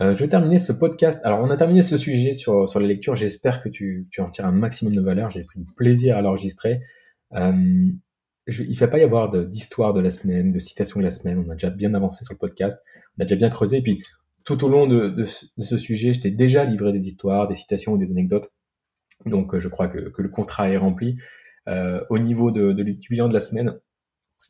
[0.00, 1.20] Euh, je vais terminer ce podcast.
[1.24, 3.16] Alors, on a terminé ce sujet sur, sur les lectures.
[3.16, 5.30] J'espère que tu, tu en tires un maximum de valeur.
[5.30, 6.80] J'ai pris du plaisir à l'enregistrer.
[7.34, 7.90] Euh,
[8.46, 11.44] il ne va pas y avoir d'histoire de, la semaine, de citation de la semaine.
[11.46, 12.78] On a déjà bien avancé sur le podcast.
[13.18, 13.78] On a déjà bien creusé.
[13.78, 14.02] Et puis,
[14.44, 17.98] tout au long de, ce sujet, je t'ai déjà livré des histoires, des citations ou
[17.98, 18.52] des anecdotes.
[19.26, 21.18] Donc, je crois que, que le contrat est rempli.
[21.66, 23.78] Euh, au niveau de, de l'étudiant de la semaine,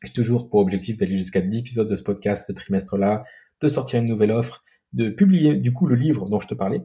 [0.03, 3.23] J'ai toujours pour objectif d'aller jusqu'à 10 épisodes de ce podcast ce trimestre-là,
[3.61, 6.81] de sortir une nouvelle offre, de publier du coup le livre dont je te parlais,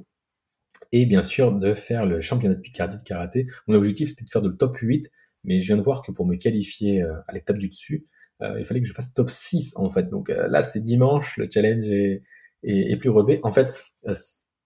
[0.92, 3.46] et bien sûr de faire le championnat de Picardie de karaté.
[3.66, 5.10] Mon objectif c'était de faire le top 8,
[5.44, 8.06] mais je viens de voir que pour me qualifier euh, à l'étape du dessus,
[8.42, 10.08] euh, il fallait que je fasse top 6 en fait.
[10.08, 12.22] Donc euh, là c'est dimanche, le challenge est,
[12.62, 13.40] est, plus relevé.
[13.42, 13.72] En fait,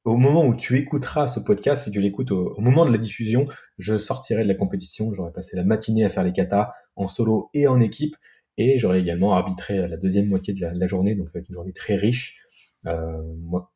[0.05, 3.47] au moment où tu écouteras ce podcast, si tu l'écoutes au, moment de la diffusion,
[3.79, 7.51] je sortirai de la compétition, j'aurai passé la matinée à faire les katas en solo
[7.55, 8.17] et en équipe,
[8.59, 11.55] et j'aurai également arbitré la deuxième moitié de la, journée, donc ça va être une
[11.55, 12.43] journée très riche.
[12.87, 13.73] Euh, moi,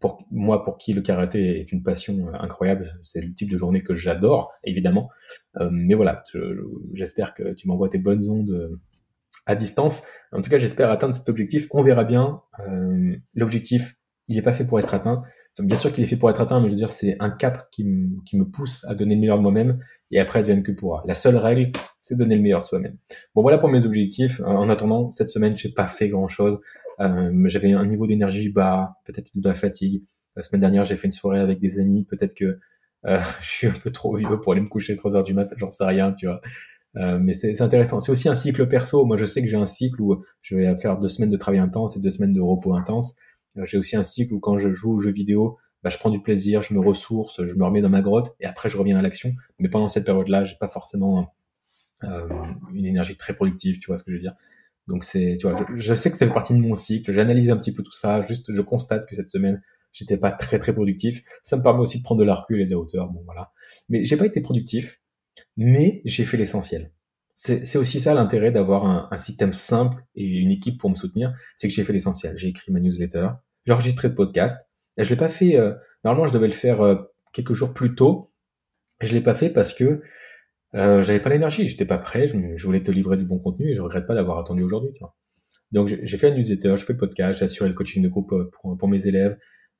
[0.00, 3.82] pour, moi, pour qui le karaté est une passion incroyable, c'est le type de journée
[3.82, 5.08] que j'adore, évidemment.
[5.58, 6.22] Euh, mais voilà,
[6.92, 8.80] j'espère que tu m'envoies tes bonnes ondes euh,
[9.46, 10.02] à distance.
[10.32, 11.66] En tout cas, j'espère atteindre cet objectif.
[11.70, 12.42] On verra bien.
[12.60, 13.96] Euh, l'objectif,
[14.28, 15.22] il n'est pas fait pour être atteint.
[15.58, 17.70] bien sûr qu'il est fait pour être atteint, mais je veux dire, c'est un cap
[17.70, 19.78] qui, me pousse à donner le meilleur de moi-même.
[20.10, 21.02] Et après, advienne que pourra.
[21.06, 22.96] La seule règle, c'est donner le meilleur de soi-même.
[23.34, 24.40] Bon, voilà pour mes objectifs.
[24.44, 26.60] En attendant, cette semaine, j'ai pas fait grand-chose.
[27.00, 30.04] Euh, j'avais un niveau d'énergie bas, peut-être de la fatigue.
[30.36, 32.04] La semaine dernière, j'ai fait une soirée avec des amis.
[32.04, 32.58] Peut-être que
[33.06, 35.54] euh, je suis un peu trop vieux pour aller me coucher 3 heures du matin.
[35.58, 36.40] J'en sais rien, tu vois.
[36.96, 38.00] Euh, mais c'est intéressant.
[38.00, 39.04] C'est aussi un cycle perso.
[39.04, 41.60] Moi, je sais que j'ai un cycle où je vais faire deux semaines de travail
[41.60, 43.16] intense et deux semaines de repos intense.
[43.58, 46.10] Euh, j'ai aussi un cycle où quand je joue aux jeux vidéo, bah, je prends
[46.10, 48.98] du plaisir, je me ressource, je me remets dans ma grotte et après je reviens
[48.98, 49.36] à l'action.
[49.60, 51.32] Mais pendant cette période-là, j'ai pas forcément
[52.02, 52.26] euh,
[52.74, 53.78] une énergie très productive.
[53.78, 54.34] Tu vois ce que je veux dire
[54.88, 57.12] Donc c'est, tu vois, je, je, sais que ça fait partie de mon cycle.
[57.12, 58.20] J'analyse un petit peu tout ça.
[58.22, 59.62] Juste, je constate que cette semaine,
[59.92, 61.22] j'étais pas très très productif.
[61.44, 63.08] Ça me permet aussi de prendre de la recul et des hauteurs.
[63.10, 63.52] Bon voilà.
[63.88, 65.00] Mais j'ai pas été productif
[65.56, 66.90] mais j'ai fait l'essentiel.
[67.34, 71.32] C'est aussi ça l'intérêt d'avoir un, un, système simple et une équipe pour me soutenir,
[71.54, 72.36] c'est que j'ai fait l'essentiel.
[72.36, 73.28] J'ai écrit ma newsletter,
[73.66, 74.65] j'ai enregistré de podcast.
[74.96, 75.56] Et je l'ai pas fait.
[75.56, 75.74] Euh,
[76.04, 76.96] normalement, je devais le faire euh,
[77.32, 78.32] quelques jours plus tôt.
[79.00, 80.02] Je l'ai pas fait parce que
[80.74, 82.26] euh, j'avais pas l'énergie, j'étais pas prêt.
[82.26, 84.90] Je, voulais te livrer du bon contenu et je regrette pas d'avoir attendu aujourd'hui.
[85.72, 88.32] Donc j'ai fait la newsletter, je fais le podcast, j'ai assuré le coaching de groupe
[88.32, 89.36] euh, pour, mes élèves.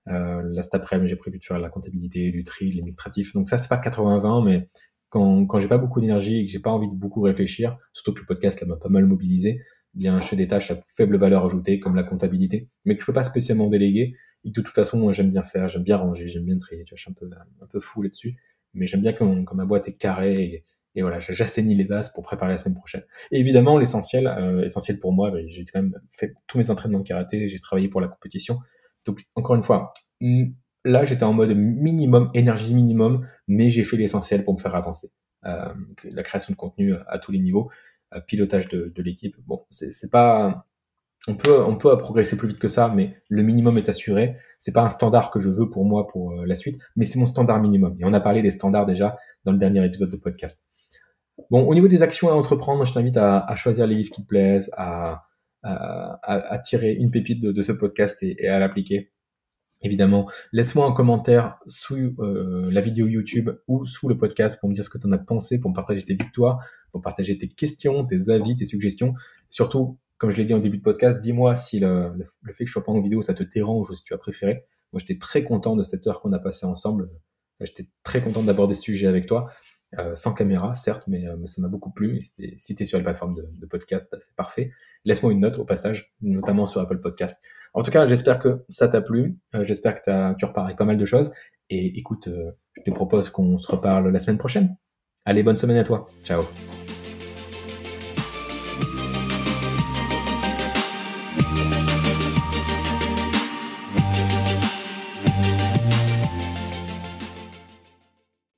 [0.08, 3.32] Euh, là cet après-midi, j'ai prévu de faire la comptabilité, du tri, de l'administratif.
[3.34, 4.68] Donc ça c'est pas 80-20, mais
[5.10, 8.14] quand, quand j'ai pas beaucoup d'énergie et que j'ai pas envie de beaucoup réfléchir, surtout
[8.14, 9.60] que le podcast m'a pas mal mobilisé,
[9.94, 13.00] eh bien je fais des tâches à faible valeur ajoutée comme la comptabilité, mais que
[13.00, 14.16] je peux pas spécialement déléguer
[14.50, 17.10] de toute façon moi j'aime bien faire, j'aime bien ranger, j'aime bien trier, je suis
[17.10, 17.28] un peu
[17.60, 18.36] un peu fou là-dessus,
[18.76, 22.52] mais j'aime bien quand, ma boîte est carrée et, voilà, j'assainis les bases pour préparer
[22.52, 23.02] la semaine prochaine.
[23.30, 27.00] Et évidemment, l'essentiel, euh, essentiel pour moi, ben, j'ai quand même fait tous mes entraînements
[27.00, 28.60] de karaté, j'ai travaillé pour la compétition.
[29.04, 29.92] Donc, encore une fois,
[30.84, 35.10] là, j'étais en mode minimum, énergie minimum, mais j'ai fait l'essentiel pour me faire avancer.
[35.44, 35.74] Euh,
[36.04, 37.70] la création de contenu à tous les niveaux,
[38.14, 39.36] euh, pilotage de, de l'équipe.
[39.46, 40.66] Bon, c'est pas,
[41.28, 44.36] on peut, progresser plus vite que ça, mais le minimum est assuré.
[44.58, 47.18] C'est pas un standard que je veux pour moi pour euh, la suite, mais c'est
[47.18, 47.96] mon standard minimum.
[47.98, 50.60] Et on a parlé des standards déjà dans le dernier épisode de podcast.
[51.50, 54.26] Bon, au niveau des actions à entreprendre, je t'invite à, choisir les livres qui te
[54.26, 55.22] plaisent, à,
[56.64, 59.10] tirer une pépite de, ce podcast et, et à l'appliquer.
[59.82, 64.74] Évidemment, laisse-moi un commentaire sous euh, la vidéo YouTube ou sous le podcast pour me
[64.74, 67.48] dire ce que tu en as pensé, pour me partager tes victoires, pour partager tes
[67.48, 69.12] questions, tes avis, tes suggestions.
[69.50, 72.12] Surtout, comme je l'ai dit en début de podcast, dis-moi si le,
[72.52, 74.64] fait que je sois pas en vidéo, ça te dérange ou si tu as préféré.
[74.92, 77.10] Moi, j'étais très content de cette heure qu'on a passée ensemble.
[77.60, 79.50] J'étais très content d'aborder ce sujet avec toi.
[79.98, 82.20] Euh, sans caméra, certes, mais, euh, mais ça m'a beaucoup plu.
[82.58, 84.72] Si tu es sur les plateformes de, podcast, bah, c'est parfait.
[85.04, 87.42] Laisse-moi une note au passage, notamment sur Apple Podcast.
[87.72, 89.38] En tout cas, j'espère que ça t'a plu.
[89.54, 91.32] Euh, j'espère que as, tu repars avec pas mal de choses.
[91.70, 94.76] Et écoute, je te propose qu'on se reparle la semaine prochaine.
[95.24, 96.08] Allez, bonne semaine à toi.
[96.22, 96.42] Ciao.